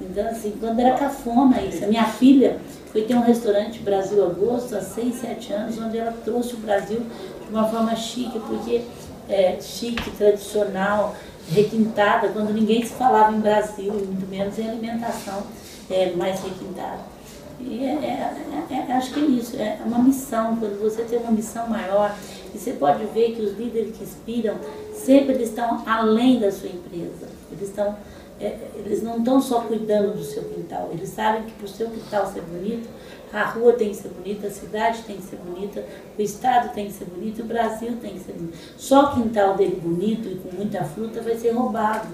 Então, 0.00 0.26
assim, 0.28 0.54
quando 0.60 0.78
era 0.80 0.96
cafona 0.96 1.60
isso, 1.62 1.84
a 1.84 1.88
minha 1.88 2.04
filha 2.04 2.58
foi 2.92 3.02
ter 3.02 3.14
um 3.14 3.20
restaurante 3.20 3.78
Brasil 3.80 4.24
Agosto 4.24 4.76
há 4.76 4.80
6, 4.80 5.14
7 5.14 5.52
anos, 5.52 5.78
onde 5.78 5.98
ela 5.98 6.12
trouxe 6.24 6.54
o 6.54 6.58
Brasil 6.58 7.00
de 7.00 7.50
uma 7.50 7.66
forma 7.68 7.94
chique, 7.96 8.38
porque 8.40 8.82
é, 9.28 9.58
chique, 9.60 10.10
tradicional, 10.12 11.14
requintada, 11.50 12.28
quando 12.28 12.52
ninguém 12.52 12.84
se 12.84 12.92
falava 12.92 13.34
em 13.34 13.40
Brasil, 13.40 13.92
muito 13.92 14.28
menos 14.28 14.58
em 14.58 14.68
alimentação 14.68 15.42
é, 15.90 16.12
mais 16.14 16.40
requintada. 16.42 17.15
E 17.58 17.84
é, 17.84 17.88
é, 17.88 18.66
é, 18.70 18.74
é, 18.74 18.92
acho 18.92 19.14
que 19.14 19.20
é 19.20 19.24
isso, 19.24 19.56
é 19.56 19.78
uma 19.84 19.98
missão, 19.98 20.56
quando 20.56 20.80
você 20.80 21.02
tem 21.02 21.18
uma 21.18 21.32
missão 21.32 21.66
maior, 21.68 22.14
e 22.54 22.58
você 22.58 22.72
pode 22.72 23.04
ver 23.06 23.34
que 23.34 23.42
os 23.42 23.56
líderes 23.56 23.96
que 23.96 24.04
inspiram, 24.04 24.56
sempre 24.92 25.34
eles 25.34 25.48
estão 25.48 25.82
além 25.86 26.38
da 26.38 26.52
sua 26.52 26.68
empresa, 26.68 27.28
eles 27.50 27.68
estão 27.68 27.96
é, 28.38 28.54
eles 28.74 29.02
não 29.02 29.18
estão 29.18 29.40
só 29.40 29.62
cuidando 29.62 30.14
do 30.14 30.22
seu 30.22 30.42
quintal, 30.42 30.90
eles 30.92 31.08
sabem 31.08 31.44
que 31.44 31.52
para 31.52 31.64
o 31.64 31.68
seu 31.68 31.88
quintal 31.88 32.26
ser 32.30 32.42
bonito, 32.42 32.86
a 33.32 33.44
rua 33.44 33.72
tem 33.72 33.90
que 33.90 33.96
ser 33.96 34.08
bonita, 34.08 34.46
a 34.46 34.50
cidade 34.50 35.02
tem 35.02 35.16
que 35.16 35.22
ser 35.22 35.36
bonita, 35.36 35.84
o 36.18 36.22
estado 36.22 36.72
tem 36.74 36.86
que 36.86 36.92
ser 36.92 37.06
bonito, 37.06 37.42
o 37.42 37.46
Brasil 37.46 37.96
tem 38.00 38.14
que 38.14 38.20
ser 38.20 38.32
bonito. 38.32 38.56
Só 38.76 39.06
o 39.06 39.14
quintal 39.14 39.56
dele 39.56 39.80
bonito 39.82 40.28
e 40.28 40.36
com 40.36 40.54
muita 40.54 40.84
fruta 40.84 41.20
vai 41.20 41.36
ser 41.36 41.50
roubado. 41.50 42.08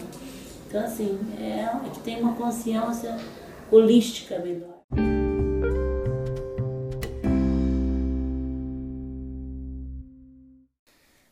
Então, 0.67 0.83
assim, 0.83 1.19
é, 1.39 1.65
é 1.65 1.91
que 1.93 2.01
tem 2.01 2.21
uma 2.21 2.35
consciência 2.35 3.17
holística 3.71 4.39
melhor. 4.39 5.22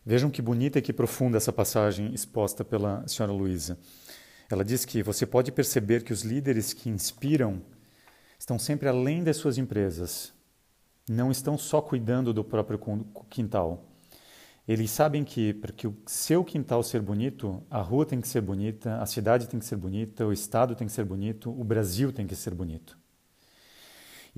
Vejam 0.05 0.30
que 0.30 0.40
bonita 0.40 0.78
e 0.78 0.82
que 0.82 0.92
profunda 0.92 1.36
essa 1.36 1.53
passagem 1.53 2.14
exposta 2.14 2.64
pela 2.64 3.07
senhora 3.07 3.32
Luísa. 3.32 3.78
Ela 4.51 4.64
diz 4.64 4.84
que 4.84 5.03
você 5.03 5.26
pode 5.26 5.53
perceber 5.53 6.03
que 6.03 6.12
os 6.12 6.22
líderes 6.22 6.72
que 6.72 6.88
inspiram 6.88 7.61
estão 8.38 8.59
sempre 8.59 8.88
além 8.88 9.22
das 9.22 9.36
suas 9.36 9.59
empresas. 9.59 10.32
Não 11.09 11.30
estão 11.30 11.59
só 11.59 11.82
cuidando 11.82 12.32
do 12.32 12.42
próprio 12.42 12.80
quintal. 13.28 13.84
Eles 14.66 14.90
sabem 14.90 15.22
que 15.22 15.53
para 15.53 15.72
que 15.72 15.86
o 15.86 15.96
seu 16.07 16.44
quintal 16.44 16.82
ser 16.82 17.03
bonito, 17.03 17.62
a 17.68 17.80
rua 17.80 18.07
tem 18.07 18.20
que 18.20 18.28
ser 18.28 18.40
bonita, 18.40 19.01
a 19.03 19.07
cidade 19.07 19.48
tem 19.48 19.61
que 19.61 19.66
ser 19.66 19.76
bonita, 19.76 20.24
o 20.26 20.32
estado 20.32 20.74
tem 20.74 20.86
que 20.86 20.92
ser 20.92 21.05
bonito, 21.05 21.51
o 21.51 21.64
Brasil 21.64 22.12
tem 22.12 22.26
que 22.26 22.36
ser 22.36 22.55
bonito. 22.55 22.99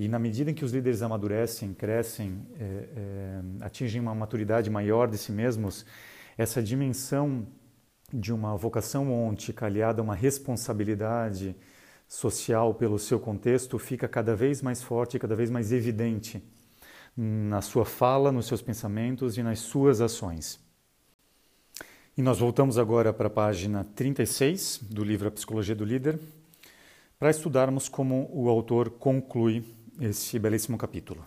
E 0.03 0.09
na 0.09 0.18
medida 0.18 0.50
em 0.50 0.55
que 0.55 0.64
os 0.64 0.72
líderes 0.72 1.00
amadurecem, 1.00 1.72
crescem, 1.72 2.44
é, 2.59 2.64
é, 2.64 3.40
atingem 3.61 4.00
uma 4.00 4.12
maturidade 4.12 4.68
maior 4.68 5.09
de 5.09 5.16
si 5.16 5.30
mesmos, 5.30 5.86
essa 6.36 6.61
dimensão 6.61 7.46
de 8.12 8.32
uma 8.32 8.57
vocação 8.57 9.12
ôntica 9.12 9.64
aliada 9.64 10.03
a 10.03 10.05
uma 10.05 10.16
responsabilidade 10.16 11.55
social 12.09 12.74
pelo 12.74 12.98
seu 12.98 13.20
contexto 13.20 13.78
fica 13.78 14.09
cada 14.09 14.34
vez 14.34 14.61
mais 14.61 14.82
forte, 14.82 15.20
cada 15.20 15.36
vez 15.36 15.50
mais 15.50 15.70
evidente 15.70 16.42
na 17.16 17.61
sua 17.61 17.84
fala, 17.84 18.32
nos 18.32 18.46
seus 18.46 18.61
pensamentos 18.61 19.38
e 19.38 19.42
nas 19.44 19.61
suas 19.61 20.00
ações. 20.00 20.59
E 22.16 22.22
nós 22.22 22.40
voltamos 22.40 22.76
agora 22.76 23.12
para 23.12 23.28
a 23.28 23.30
página 23.30 23.84
36 23.94 24.80
do 24.82 25.05
livro 25.05 25.28
A 25.28 25.30
Psicologia 25.30 25.76
do 25.76 25.84
Líder, 25.84 26.18
para 27.20 27.30
estudarmos 27.30 27.88
como 27.88 28.28
o 28.32 28.48
autor 28.48 28.90
conclui 28.90 29.64
esse 30.01 30.38
belíssimo 30.38 30.78
capítulo. 30.78 31.24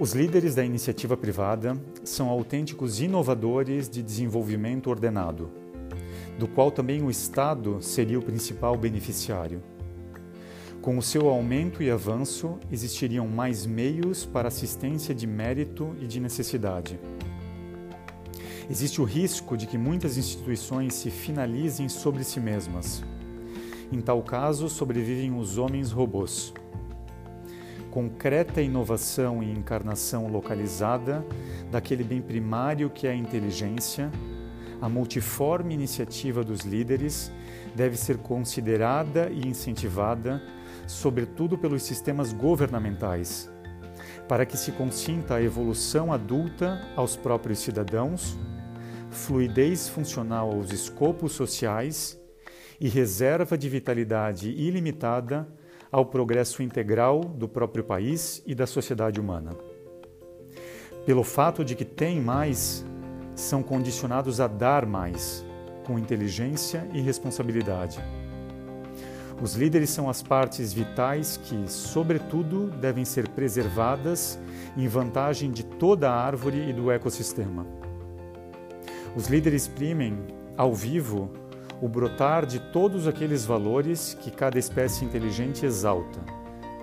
Os 0.00 0.12
líderes 0.12 0.54
da 0.54 0.64
iniciativa 0.64 1.16
privada 1.16 1.76
são 2.04 2.28
autênticos 2.28 3.00
inovadores 3.00 3.88
de 3.88 4.00
desenvolvimento 4.00 4.88
ordenado, 4.90 5.50
do 6.38 6.46
qual 6.46 6.70
também 6.70 7.02
o 7.02 7.10
Estado 7.10 7.82
seria 7.82 8.16
o 8.16 8.22
principal 8.22 8.76
beneficiário. 8.76 9.60
Com 10.80 10.96
o 10.96 11.02
seu 11.02 11.28
aumento 11.28 11.82
e 11.82 11.90
avanço, 11.90 12.58
existiriam 12.70 13.26
mais 13.26 13.66
meios 13.66 14.24
para 14.24 14.46
assistência 14.46 15.12
de 15.12 15.26
mérito 15.26 15.96
e 16.00 16.06
de 16.06 16.20
necessidade. 16.20 16.98
Existe 18.70 19.00
o 19.00 19.04
risco 19.04 19.56
de 19.56 19.66
que 19.66 19.78
muitas 19.78 20.16
instituições 20.16 20.94
se 20.94 21.10
finalizem 21.10 21.88
sobre 21.88 22.22
si 22.24 22.38
mesmas. 22.40 23.02
Em 23.90 24.00
tal 24.00 24.22
caso, 24.22 24.68
sobrevivem 24.68 25.38
os 25.38 25.56
homens 25.56 25.90
robôs 25.90 26.52
concreta 27.90 28.62
inovação 28.62 29.42
e 29.42 29.50
encarnação 29.50 30.28
localizada 30.28 31.24
daquele 31.70 32.04
bem 32.04 32.20
primário 32.20 32.90
que 32.90 33.06
é 33.06 33.10
a 33.10 33.16
inteligência, 33.16 34.10
a 34.80 34.88
multiforme 34.88 35.74
iniciativa 35.74 36.44
dos 36.44 36.60
líderes 36.60 37.32
deve 37.74 37.96
ser 37.96 38.18
considerada 38.18 39.28
e 39.30 39.46
incentivada, 39.46 40.40
sobretudo 40.86 41.58
pelos 41.58 41.82
sistemas 41.82 42.32
governamentais, 42.32 43.50
para 44.28 44.46
que 44.46 44.56
se 44.56 44.70
consinta 44.72 45.34
a 45.34 45.42
evolução 45.42 46.12
adulta 46.12 46.80
aos 46.94 47.16
próprios 47.16 47.58
cidadãos, 47.58 48.38
fluidez 49.10 49.88
funcional 49.88 50.52
aos 50.52 50.72
escopos 50.72 51.32
sociais 51.32 52.20
e 52.80 52.88
reserva 52.88 53.56
de 53.56 53.68
vitalidade 53.68 54.50
ilimitada 54.50 55.48
ao 55.90 56.06
progresso 56.06 56.62
integral 56.62 57.20
do 57.20 57.48
próprio 57.48 57.82
país 57.82 58.42
e 58.46 58.54
da 58.54 58.66
sociedade 58.66 59.20
humana. 59.20 59.56
Pelo 61.06 61.24
fato 61.24 61.64
de 61.64 61.74
que 61.74 61.84
têm 61.84 62.20
mais, 62.20 62.84
são 63.34 63.62
condicionados 63.62 64.40
a 64.40 64.46
dar 64.46 64.84
mais, 64.84 65.44
com 65.86 65.98
inteligência 65.98 66.86
e 66.92 67.00
responsabilidade. 67.00 67.98
Os 69.40 69.54
líderes 69.54 69.90
são 69.90 70.10
as 70.10 70.22
partes 70.22 70.72
vitais 70.72 71.38
que, 71.44 71.70
sobretudo, 71.70 72.70
devem 72.72 73.04
ser 73.04 73.28
preservadas 73.28 74.38
em 74.76 74.86
vantagem 74.88 75.50
de 75.50 75.64
toda 75.64 76.10
a 76.10 76.14
árvore 76.14 76.68
e 76.68 76.72
do 76.72 76.90
ecossistema. 76.90 77.77
Os 79.18 79.26
líderes 79.26 79.62
exprimem, 79.62 80.16
ao 80.56 80.72
vivo, 80.72 81.28
o 81.82 81.88
brotar 81.88 82.46
de 82.46 82.60
todos 82.70 83.08
aqueles 83.08 83.44
valores 83.44 84.14
que 84.14 84.30
cada 84.30 84.60
espécie 84.60 85.04
inteligente 85.04 85.66
exalta: 85.66 86.20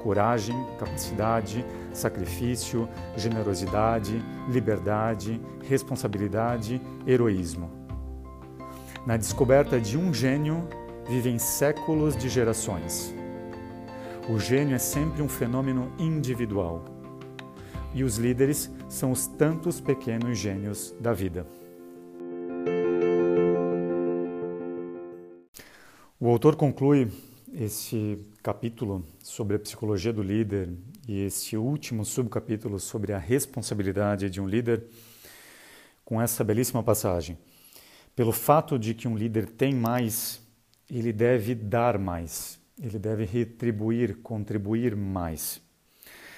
coragem, 0.04 0.54
capacidade, 0.78 1.66
sacrifício, 1.94 2.90
generosidade, 3.16 4.22
liberdade, 4.50 5.40
responsabilidade, 5.64 6.82
heroísmo. 7.08 7.72
Na 9.08 9.16
descoberta 9.16 9.80
de 9.80 9.98
um 9.98 10.14
gênio 10.14 10.68
vivem 11.08 11.40
séculos 11.40 12.18
de 12.18 12.28
gerações. 12.28 13.16
O 14.28 14.38
gênio 14.38 14.76
é 14.76 14.80
sempre 14.80 15.22
um 15.22 15.30
fenômeno 15.30 15.90
individual. 15.98 16.84
E 17.94 18.04
os 18.04 18.18
líderes 18.18 18.70
são 18.90 19.14
os 19.14 19.26
tantos 19.26 19.80
pequenos 19.80 20.38
gênios 20.38 20.94
da 21.00 21.14
vida. 21.14 21.48
O 26.18 26.30
autor 26.30 26.56
conclui 26.56 27.12
esse 27.54 28.18
capítulo 28.42 29.06
sobre 29.22 29.58
a 29.58 29.60
psicologia 29.60 30.14
do 30.14 30.24
líder 30.24 30.70
e 31.06 31.20
esse 31.20 31.58
último 31.58 32.06
subcapítulo 32.06 32.80
sobre 32.80 33.12
a 33.12 33.18
responsabilidade 33.18 34.30
de 34.30 34.40
um 34.40 34.48
líder 34.48 34.86
com 36.06 36.22
essa 36.22 36.42
belíssima 36.42 36.82
passagem. 36.82 37.38
Pelo 38.16 38.32
fato 38.32 38.80
de 38.80 38.94
que 38.94 39.10
um 39.10 39.18
líder 39.18 39.50
tem 39.50 39.76
mais, 39.76 40.42
ele 40.90 41.12
deve 41.12 41.54
dar 41.54 42.00
mais, 42.00 42.62
ele 42.82 42.98
deve 42.98 43.26
retribuir, 43.26 44.16
contribuir 44.20 44.96
mais, 44.96 45.62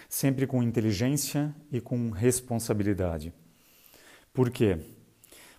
sempre 0.09 0.47
com 0.47 0.63
inteligência 0.63 1.53
e 1.71 1.79
com 1.79 2.09
responsabilidade. 2.09 3.31
Por 4.33 4.49
quê? 4.49 4.79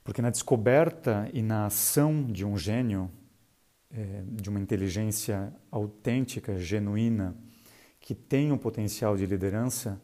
Porque 0.03 0.21
na 0.21 0.31
descoberta 0.31 1.31
e 1.33 1.41
na 1.41 1.67
ação 1.67 2.25
de 2.25 2.45
um 2.45 2.59
gênio, 2.59 3.09
é, 3.91 4.23
de 4.27 4.51
uma 4.51 4.61
inteligência 4.61 5.53
autêntica, 5.71 6.59
genuína, 6.59 7.37
que 8.01 8.15
tem 8.15 8.53
um 8.53 8.59
potencial 8.59 9.17
de 9.17 9.27
liderança, 9.27 10.01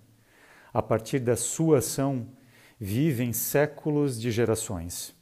a 0.72 0.82
partir 0.82 1.20
da 1.20 1.36
sua 1.36 1.78
ação, 1.78 2.26
vivem 2.78 3.32
séculos 3.32 4.20
de 4.20 4.30
gerações. 4.30 5.14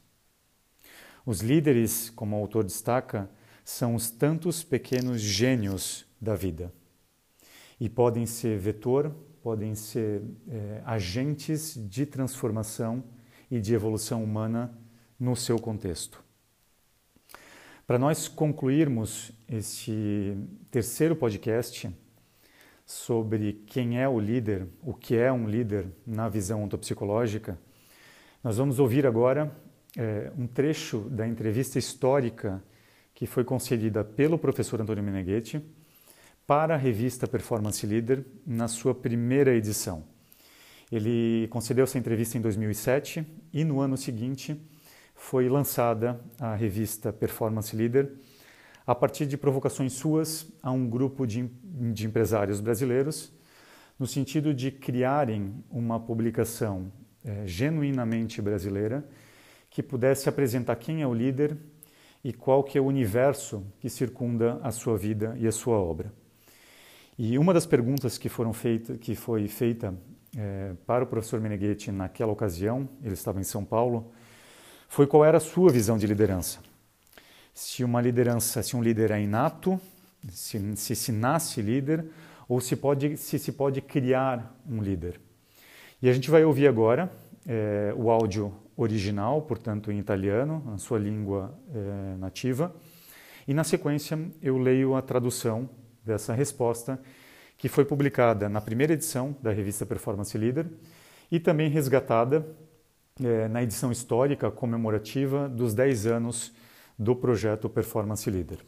Os 1.25 1.41
líderes, 1.41 2.09
como 2.09 2.35
o 2.35 2.39
autor 2.39 2.63
destaca, 2.63 3.29
são 3.63 3.95
os 3.95 4.09
tantos 4.09 4.63
pequenos 4.63 5.21
gênios 5.21 6.05
da 6.19 6.35
vida. 6.35 6.73
E 7.79 7.87
podem 7.87 8.25
ser 8.25 8.57
vetor, 8.57 9.13
podem 9.41 9.75
ser 9.75 10.21
é, 10.47 10.81
agentes 10.85 11.77
de 11.89 12.05
transformação 12.05 13.03
e 13.49 13.59
de 13.59 13.73
evolução 13.73 14.23
humana 14.23 14.77
no 15.19 15.35
seu 15.35 15.59
contexto. 15.59 16.22
Para 17.85 17.99
nós 17.99 18.29
concluirmos 18.29 19.33
este 19.45 20.37
terceiro 20.71 21.17
podcast 21.17 21.93
sobre 22.85 23.61
quem 23.67 24.01
é 24.01 24.07
o 24.07 24.21
líder, 24.21 24.67
o 24.81 24.93
que 24.93 25.17
é 25.17 25.29
um 25.29 25.49
líder 25.49 25.87
na 26.07 26.29
visão 26.29 26.63
ontopsicológica, 26.63 27.59
nós 28.41 28.55
vamos 28.55 28.79
ouvir 28.79 29.05
agora 29.05 29.53
é, 29.97 30.31
um 30.37 30.47
trecho 30.47 31.01
da 31.09 31.27
entrevista 31.27 31.77
histórica 31.77 32.63
que 33.13 33.27
foi 33.27 33.43
concedida 33.43 34.01
pelo 34.01 34.37
professor 34.37 34.79
Antônio 34.79 35.03
Meneghetti 35.03 35.61
para 36.47 36.75
a 36.75 36.77
revista 36.77 37.27
Performance 37.27 37.85
Leader 37.85 38.23
na 38.47 38.69
sua 38.69 38.95
primeira 38.95 39.53
edição. 39.53 40.05
Ele 40.89 41.49
concedeu 41.49 41.83
essa 41.83 41.97
entrevista 41.97 42.37
em 42.37 42.41
2007 42.41 43.27
e 43.51 43.65
no 43.65 43.81
ano 43.81 43.97
seguinte 43.97 44.57
foi 45.23 45.47
lançada 45.47 46.19
a 46.37 46.53
revista 46.53 47.13
Performance 47.13 47.73
Leader 47.73 48.11
a 48.85 48.93
partir 48.93 49.25
de 49.25 49.37
provocações 49.37 49.93
suas 49.93 50.45
a 50.61 50.69
um 50.69 50.87
grupo 50.87 51.25
de, 51.25 51.49
de 51.63 52.05
empresários 52.05 52.59
brasileiros, 52.59 53.31
no 53.97 54.05
sentido 54.05 54.53
de 54.53 54.69
criarem 54.69 55.63
uma 55.71 55.97
publicação 55.97 56.91
é, 57.23 57.47
genuinamente 57.47 58.41
brasileira 58.41 59.07
que 59.69 59.81
pudesse 59.81 60.27
apresentar 60.27 60.75
quem 60.75 61.01
é 61.01 61.07
o 61.07 61.13
líder 61.13 61.57
e 62.21 62.33
qual 62.33 62.61
que 62.61 62.77
é 62.77 62.81
o 62.81 62.85
universo 62.85 63.65
que 63.79 63.89
circunda 63.89 64.59
a 64.61 64.71
sua 64.71 64.97
vida 64.97 65.37
e 65.39 65.47
a 65.47 65.53
sua 65.53 65.77
obra. 65.77 66.13
E 67.17 67.37
uma 67.37 67.53
das 67.53 67.65
perguntas 67.65 68.17
que 68.17 68.27
foram 68.27 68.51
feita, 68.51 68.97
que 68.97 69.15
foi 69.15 69.47
feita 69.47 69.95
é, 70.37 70.73
para 70.85 71.05
o 71.05 71.07
professor 71.07 71.39
Meneghetti 71.39 71.93
naquela 71.93 72.33
ocasião, 72.33 72.89
ele 73.01 73.13
estava 73.13 73.39
em 73.39 73.43
São 73.43 73.63
Paulo, 73.63 74.11
foi 74.93 75.07
qual 75.07 75.25
era 75.25 75.37
a 75.37 75.41
sua 75.41 75.71
visão 75.71 75.97
de 75.97 76.05
liderança. 76.05 76.59
Se 77.51 77.83
uma 77.83 77.99
liderança, 77.99 78.61
se 78.61 78.75
um 78.75 78.83
líder 78.83 79.09
é 79.09 79.19
inato, 79.19 79.81
se 80.29 80.75
se, 80.75 80.95
se 80.95 81.11
nasce 81.11 81.63
líder, 81.63 82.05
ou 82.47 82.61
se, 82.61 82.75
pode, 82.75 83.17
se 83.17 83.39
se 83.39 83.51
pode 83.53 83.81
criar 83.81 84.55
um 84.69 84.83
líder. 84.83 85.19
E 85.99 86.07
a 86.07 86.13
gente 86.13 86.29
vai 86.29 86.45
ouvir 86.45 86.67
agora 86.67 87.11
é, 87.47 87.91
o 87.97 88.11
áudio 88.11 88.53
original, 88.77 89.41
portanto 89.41 89.91
em 89.91 89.97
italiano, 89.97 90.61
na 90.63 90.77
sua 90.77 90.99
língua 90.99 91.57
é, 91.73 92.15
nativa, 92.17 92.71
e 93.47 93.53
na 93.53 93.63
sequência 93.63 94.19
eu 94.43 94.59
leio 94.59 94.93
a 94.95 95.01
tradução 95.01 95.67
dessa 96.05 96.35
resposta, 96.35 97.01
que 97.57 97.67
foi 97.67 97.83
publicada 97.83 98.47
na 98.47 98.61
primeira 98.61 98.93
edição 98.93 99.35
da 99.41 99.51
revista 99.51 99.87
Performance 99.87 100.37
Leader 100.37 100.67
e 101.31 101.39
também 101.39 101.67
resgatada 101.67 102.45
é, 103.21 103.47
na 103.47 103.61
edição 103.61 103.91
histórica 103.91 104.49
comemorativa 104.49 105.47
dos 105.47 105.73
10 105.73 106.07
anos 106.07 106.51
do 106.97 107.15
projeto 107.15 107.69
Performance 107.69 108.29
Leader. 108.29 108.65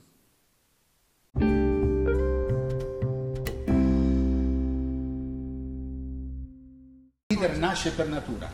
Il 7.27 7.39
leader 7.39 7.57
nasce 7.57 7.91
per 7.91 8.07
natura, 8.07 8.51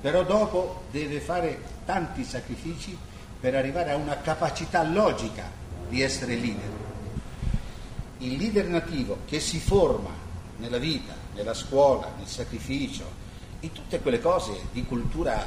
però 0.00 0.24
dopo 0.24 0.82
deve 0.90 1.20
fare 1.20 1.60
tanti 1.84 2.24
sacrifici 2.24 2.96
per 3.38 3.54
arrivare 3.54 3.92
a 3.92 3.96
una 3.96 4.16
capacità 4.16 4.82
logica 4.82 5.44
di 5.88 6.02
essere 6.02 6.34
leader. 6.34 6.70
Il 8.18 8.36
leader 8.38 8.66
nativo 8.66 9.18
che 9.24 9.38
si 9.38 9.60
forma 9.60 10.10
nella 10.56 10.78
vita, 10.78 11.14
nella 11.34 11.54
scuola, 11.54 12.12
nel 12.16 12.26
sacrificio, 12.26 13.24
in 13.66 13.72
tutte 13.72 14.00
quelle 14.00 14.20
cose 14.20 14.52
di 14.72 14.84
cultura 14.84 15.42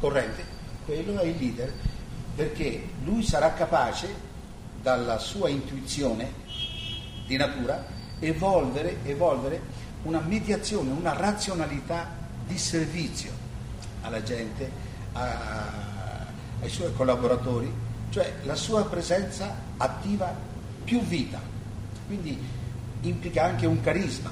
corrente, 0.00 0.42
quello 0.84 1.20
è 1.20 1.26
il 1.26 1.36
leader 1.38 1.72
perché 2.34 2.88
lui 3.04 3.22
sarà 3.22 3.52
capace 3.52 4.26
dalla 4.80 5.18
sua 5.18 5.48
intuizione 5.48 6.32
di 7.26 7.36
natura 7.36 7.84
evolvere, 8.20 8.98
evolvere 9.04 9.60
una 10.04 10.20
mediazione, 10.20 10.90
una 10.90 11.12
razionalità 11.12 12.08
di 12.46 12.56
servizio 12.56 13.30
alla 14.02 14.22
gente, 14.22 14.70
a, 15.12 16.26
ai 16.60 16.68
suoi 16.68 16.92
collaboratori, 16.94 17.70
cioè 18.10 18.34
la 18.44 18.54
sua 18.54 18.86
presenza 18.86 19.54
attiva 19.76 20.32
più 20.84 21.00
vita, 21.02 21.40
quindi 22.06 22.38
implica 23.02 23.44
anche 23.44 23.66
un 23.66 23.80
carisma. 23.80 24.30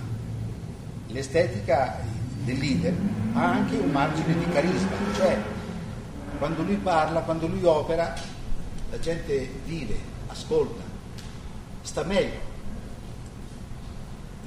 L'estetica 1.09 1.99
del 2.45 2.59
leader 2.59 2.95
ha 3.37 3.51
anche 3.51 3.77
un 3.77 3.91
margine 3.91 4.39
di 4.39 4.49
carisma, 4.51 4.97
cioè 5.15 5.39
quando 6.39 6.63
lui 6.63 6.77
parla, 6.77 7.21
quando 7.21 7.47
lui 7.47 7.63
opera, 7.65 8.15
la 8.91 8.99
gente 8.99 9.51
vive, 9.65 9.99
ascolta, 10.29 10.83
sta 11.83 12.03
meglio. 12.05 12.45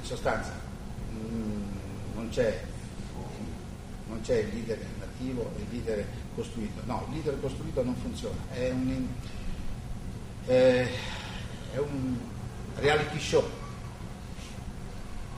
In 0.00 0.04
sostanza 0.04 0.52
mm, 1.12 1.62
non 2.14 2.28
c'è, 2.30 2.64
non 4.08 4.20
c'è 4.22 4.38
il 4.38 4.54
leader 4.54 4.78
nativo 4.98 5.52
e 5.56 5.60
il 5.60 5.66
leader 5.70 6.06
costruito, 6.34 6.80
no, 6.84 7.04
il 7.08 7.14
leader 7.14 7.40
costruito 7.40 7.84
non 7.84 7.94
funziona, 7.94 8.40
è 8.50 8.70
un, 8.70 9.06
eh, 10.46 10.88
è 11.72 11.78
un 11.78 12.16
reality 12.74 13.20
show. 13.20 13.48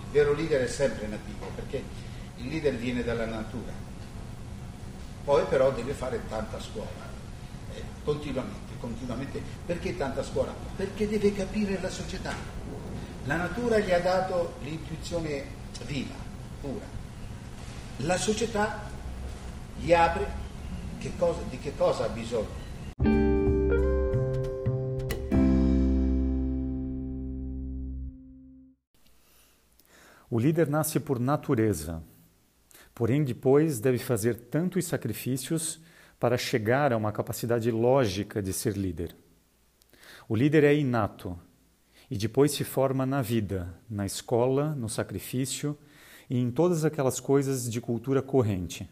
Il 0.04 0.10
vero 0.10 0.32
leader 0.32 0.62
è 0.62 0.68
sempre 0.68 1.06
nativo 1.06 1.50
perché 1.54 2.10
il 2.42 2.48
leader 2.48 2.74
viene 2.74 3.04
dalla 3.04 3.26
natura, 3.26 3.72
poi 5.24 5.44
però 5.48 5.70
deve 5.70 5.92
fare 5.92 6.20
tanta 6.28 6.60
scuola, 6.60 6.88
eh, 7.74 7.82
continuamente, 8.04 8.74
continuamente. 8.80 9.40
Perché 9.64 9.96
tanta 9.96 10.22
scuola? 10.22 10.52
Perché 10.76 11.08
deve 11.08 11.32
capire 11.32 11.80
la 11.80 11.90
società. 11.90 12.34
La 13.24 13.36
natura 13.36 13.78
gli 13.78 13.92
ha 13.92 14.00
dato 14.00 14.54
l'intuizione 14.62 15.44
viva, 15.86 16.14
pura. 16.60 16.84
La 17.98 18.16
società 18.16 18.90
gli 19.78 19.92
apre 19.92 20.40
che 20.98 21.12
cosa, 21.16 21.40
di 21.48 21.58
che 21.58 21.76
cosa 21.76 22.04
ha 22.04 22.08
bisogno. 22.08 22.60
O 30.34 30.38
líder 30.38 30.66
nasce 30.66 30.98
por 31.00 31.20
natureza, 31.20 32.02
Porém, 32.94 33.24
depois 33.24 33.80
deve 33.80 33.98
fazer 33.98 34.34
tantos 34.34 34.84
sacrifícios 34.84 35.80
para 36.18 36.36
chegar 36.36 36.92
a 36.92 36.96
uma 36.96 37.10
capacidade 37.10 37.70
lógica 37.70 38.42
de 38.42 38.52
ser 38.52 38.76
líder. 38.76 39.16
O 40.28 40.36
líder 40.36 40.64
é 40.64 40.74
inato 40.74 41.38
e 42.10 42.16
depois 42.16 42.52
se 42.52 42.62
forma 42.62 43.04
na 43.04 43.22
vida, 43.22 43.74
na 43.88 44.06
escola, 44.06 44.74
no 44.74 44.88
sacrifício 44.88 45.76
e 46.28 46.38
em 46.38 46.50
todas 46.50 46.84
aquelas 46.84 47.18
coisas 47.18 47.70
de 47.70 47.80
cultura 47.80 48.22
corrente. 48.22 48.88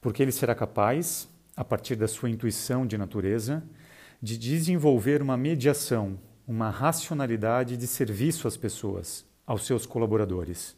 Porque 0.00 0.22
ele 0.22 0.32
será 0.32 0.54
capaz, 0.54 1.28
a 1.56 1.64
partir 1.64 1.96
da 1.96 2.06
sua 2.06 2.30
intuição 2.30 2.86
de 2.86 2.98
natureza, 2.98 3.62
de 4.20 4.38
desenvolver 4.38 5.20
uma 5.20 5.36
mediação, 5.36 6.18
uma 6.46 6.70
racionalidade 6.70 7.76
de 7.76 7.86
serviço 7.86 8.46
às 8.46 8.56
pessoas, 8.56 9.24
aos 9.46 9.66
seus 9.66 9.86
colaboradores. 9.86 10.76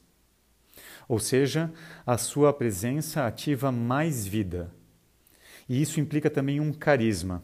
Ou 1.09 1.19
seja, 1.19 1.73
a 2.05 2.19
sua 2.19 2.53
presença 2.53 3.27
ativa 3.27 3.71
mais 3.71 4.27
vida. 4.27 4.75
E 5.69 5.81
isso 5.81 6.01
implica 6.01 6.31
também 6.31 6.61
um 6.61 6.73
carisma. 6.73 7.43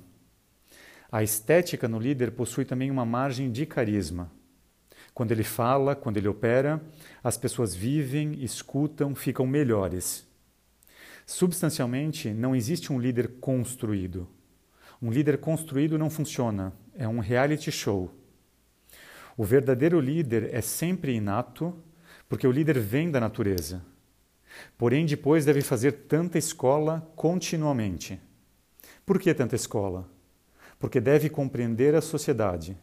A 1.10 1.22
estética 1.22 1.86
no 1.88 1.98
líder 1.98 2.32
possui 2.32 2.64
também 2.64 2.90
uma 2.90 3.04
margem 3.04 3.50
de 3.50 3.66
carisma. 3.66 4.32
Quando 5.14 5.32
ele 5.32 5.44
fala, 5.44 5.94
quando 5.94 6.16
ele 6.16 6.28
opera, 6.28 6.82
as 7.22 7.36
pessoas 7.36 7.74
vivem, 7.74 8.42
escutam, 8.42 9.14
ficam 9.14 9.46
melhores. 9.46 10.26
Substancialmente, 11.26 12.30
não 12.30 12.56
existe 12.56 12.92
um 12.92 12.98
líder 12.98 13.28
construído. 13.40 14.28
Um 15.00 15.10
líder 15.10 15.38
construído 15.38 15.98
não 15.98 16.08
funciona, 16.08 16.72
é 16.94 17.06
um 17.06 17.18
reality 17.18 17.70
show. 17.70 18.10
O 19.36 19.44
verdadeiro 19.44 20.00
líder 20.00 20.54
é 20.54 20.60
sempre 20.60 21.14
inato, 21.14 21.76
porque 22.32 22.46
o 22.46 22.50
líder 22.50 22.78
vem 22.78 23.10
da 23.10 23.20
natureza. 23.20 23.82
Porém, 24.78 25.04
depois 25.04 25.44
deve 25.44 25.60
fazer 25.60 25.92
tanta 26.08 26.38
escola 26.38 27.06
continuamente. 27.14 28.18
Por 29.04 29.18
que 29.18 29.34
tanta 29.34 29.54
escola? 29.54 30.08
Porque 30.78 30.98
deve 30.98 31.28
compreender 31.28 31.94
a 31.94 32.00
sociedade. 32.00 32.74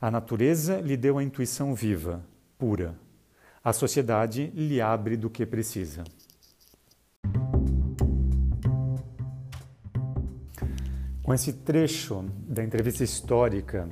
A 0.00 0.08
natureza 0.08 0.80
lhe 0.80 0.96
deu 0.96 1.18
a 1.18 1.24
intuição 1.24 1.74
viva, 1.74 2.24
pura. 2.56 2.94
A 3.64 3.72
sociedade 3.72 4.52
lhe 4.54 4.80
abre 4.80 5.16
do 5.16 5.28
que 5.28 5.44
precisa. 5.44 6.04
Com 11.24 11.34
esse 11.34 11.54
trecho 11.54 12.24
da 12.46 12.62
entrevista 12.62 13.02
histórica 13.02 13.88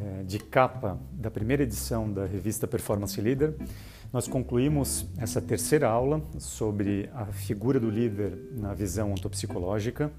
eh, 0.00 0.22
de 0.22 0.38
capa 0.38 0.96
da 1.10 1.28
primeira 1.28 1.64
edição 1.64 2.12
da 2.12 2.24
revista 2.24 2.68
Performance 2.68 3.20
Leader, 3.20 3.56
nós 4.12 4.26
concluímos 4.26 5.06
essa 5.18 5.40
terceira 5.40 5.88
aula 5.88 6.22
sobre 6.38 7.10
a 7.14 7.26
figura 7.26 7.78
do 7.78 7.90
líder 7.90 8.38
na 8.52 8.72
visão 8.74 9.12
ontopsicológica. 9.12 10.10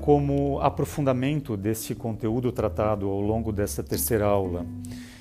Como 0.00 0.60
aprofundamento 0.60 1.56
desse 1.56 1.94
conteúdo 1.94 2.50
tratado 2.50 3.08
ao 3.08 3.20
longo 3.20 3.52
dessa 3.52 3.82
terceira 3.82 4.26
aula, 4.26 4.66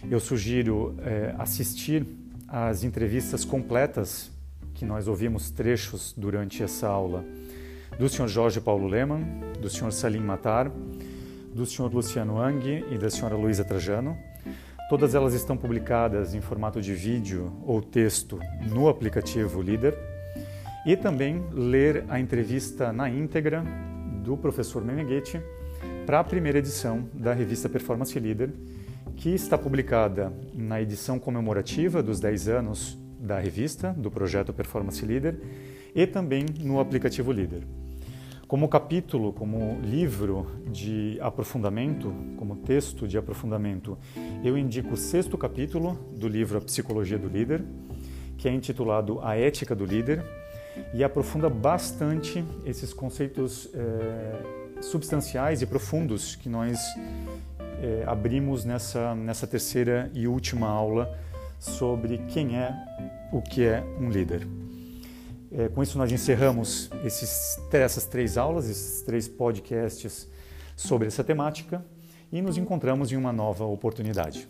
eu 0.09 0.20
sugiro 0.20 0.95
eh, 0.99 1.36
assistir 1.38 2.05
às 2.47 2.84
entrevistas 2.84 3.45
completas 3.45 4.32
que 4.74 4.84
nós 4.84 5.07
ouvimos 5.07 5.51
trechos 5.51 6.14
durante 6.18 6.64
essa 6.64 6.88
aula 6.88 7.24
do 7.99 8.09
Sr. 8.09 8.28
Jorge 8.28 8.59
Paulo 8.59 8.88
Leman, 8.88 9.24
do 9.62 9.70
Sr. 9.70 9.91
Salim 9.91 10.22
Matar, 10.22 10.72
do 11.53 11.66
Sr. 11.66 11.93
Luciano 11.93 12.41
Ang 12.41 12.84
e 12.89 12.97
da 12.97 13.07
Sra. 13.07 13.36
Luísa 13.36 13.64
Trajano. 13.64 14.18
Todas 14.91 15.15
elas 15.15 15.33
estão 15.33 15.55
publicadas 15.55 16.35
em 16.35 16.41
formato 16.41 16.81
de 16.81 16.93
vídeo 16.93 17.49
ou 17.65 17.81
texto 17.81 18.37
no 18.69 18.89
aplicativo 18.89 19.61
Líder. 19.61 19.97
E 20.85 20.97
também 20.97 21.45
ler 21.53 22.03
a 22.09 22.19
entrevista 22.19 22.91
na 22.91 23.09
íntegra 23.09 23.63
do 24.21 24.35
professor 24.35 24.83
Meneghetti 24.83 25.41
para 26.05 26.19
a 26.19 26.23
primeira 26.25 26.59
edição 26.59 27.07
da 27.13 27.31
revista 27.31 27.69
Performance 27.69 28.19
Leader, 28.19 28.49
que 29.15 29.29
está 29.29 29.57
publicada 29.57 30.33
na 30.53 30.81
edição 30.81 31.17
comemorativa 31.17 32.03
dos 32.03 32.19
10 32.19 32.49
anos 32.49 32.99
da 33.17 33.39
revista, 33.39 33.93
do 33.93 34.11
projeto 34.11 34.51
Performance 34.51 35.05
Leader, 35.05 35.39
e 35.95 36.05
também 36.05 36.45
no 36.59 36.81
aplicativo 36.81 37.31
Líder. 37.31 37.63
Como 38.51 38.67
capítulo, 38.67 39.31
como 39.31 39.79
livro 39.79 40.45
de 40.69 41.17
aprofundamento, 41.21 42.13
como 42.35 42.57
texto 42.57 43.07
de 43.07 43.17
aprofundamento, 43.17 43.97
eu 44.43 44.57
indico 44.57 44.95
o 44.95 44.97
sexto 44.97 45.37
capítulo 45.37 45.93
do 46.17 46.27
livro 46.27 46.57
A 46.57 46.61
Psicologia 46.61 47.17
do 47.17 47.29
Líder, 47.29 47.63
que 48.37 48.49
é 48.49 48.51
intitulado 48.51 49.21
A 49.21 49.37
Ética 49.37 49.73
do 49.73 49.85
Líder, 49.85 50.25
e 50.93 51.01
aprofunda 51.01 51.49
bastante 51.49 52.43
esses 52.65 52.93
conceitos 52.93 53.69
é, 53.73 54.81
substanciais 54.81 55.61
e 55.61 55.65
profundos 55.65 56.35
que 56.35 56.49
nós 56.49 56.77
é, 57.81 58.03
abrimos 58.05 58.65
nessa, 58.65 59.15
nessa 59.15 59.47
terceira 59.47 60.11
e 60.13 60.27
última 60.27 60.67
aula 60.67 61.17
sobre 61.57 62.17
quem 62.27 62.57
é 62.57 62.75
o 63.31 63.41
que 63.41 63.63
é 63.63 63.81
um 63.97 64.09
líder. 64.09 64.45
É, 65.53 65.67
com 65.67 65.83
isso, 65.83 65.97
nós 65.97 66.11
encerramos 66.11 66.89
esses, 67.03 67.59
essas 67.73 68.05
três 68.05 68.37
aulas, 68.37 68.69
esses 68.69 69.01
três 69.01 69.27
podcasts 69.27 70.29
sobre 70.77 71.07
essa 71.07 71.23
temática 71.23 71.83
e 72.31 72.41
nos 72.41 72.57
encontramos 72.57 73.11
em 73.11 73.17
uma 73.17 73.33
nova 73.33 73.65
oportunidade. 73.65 74.47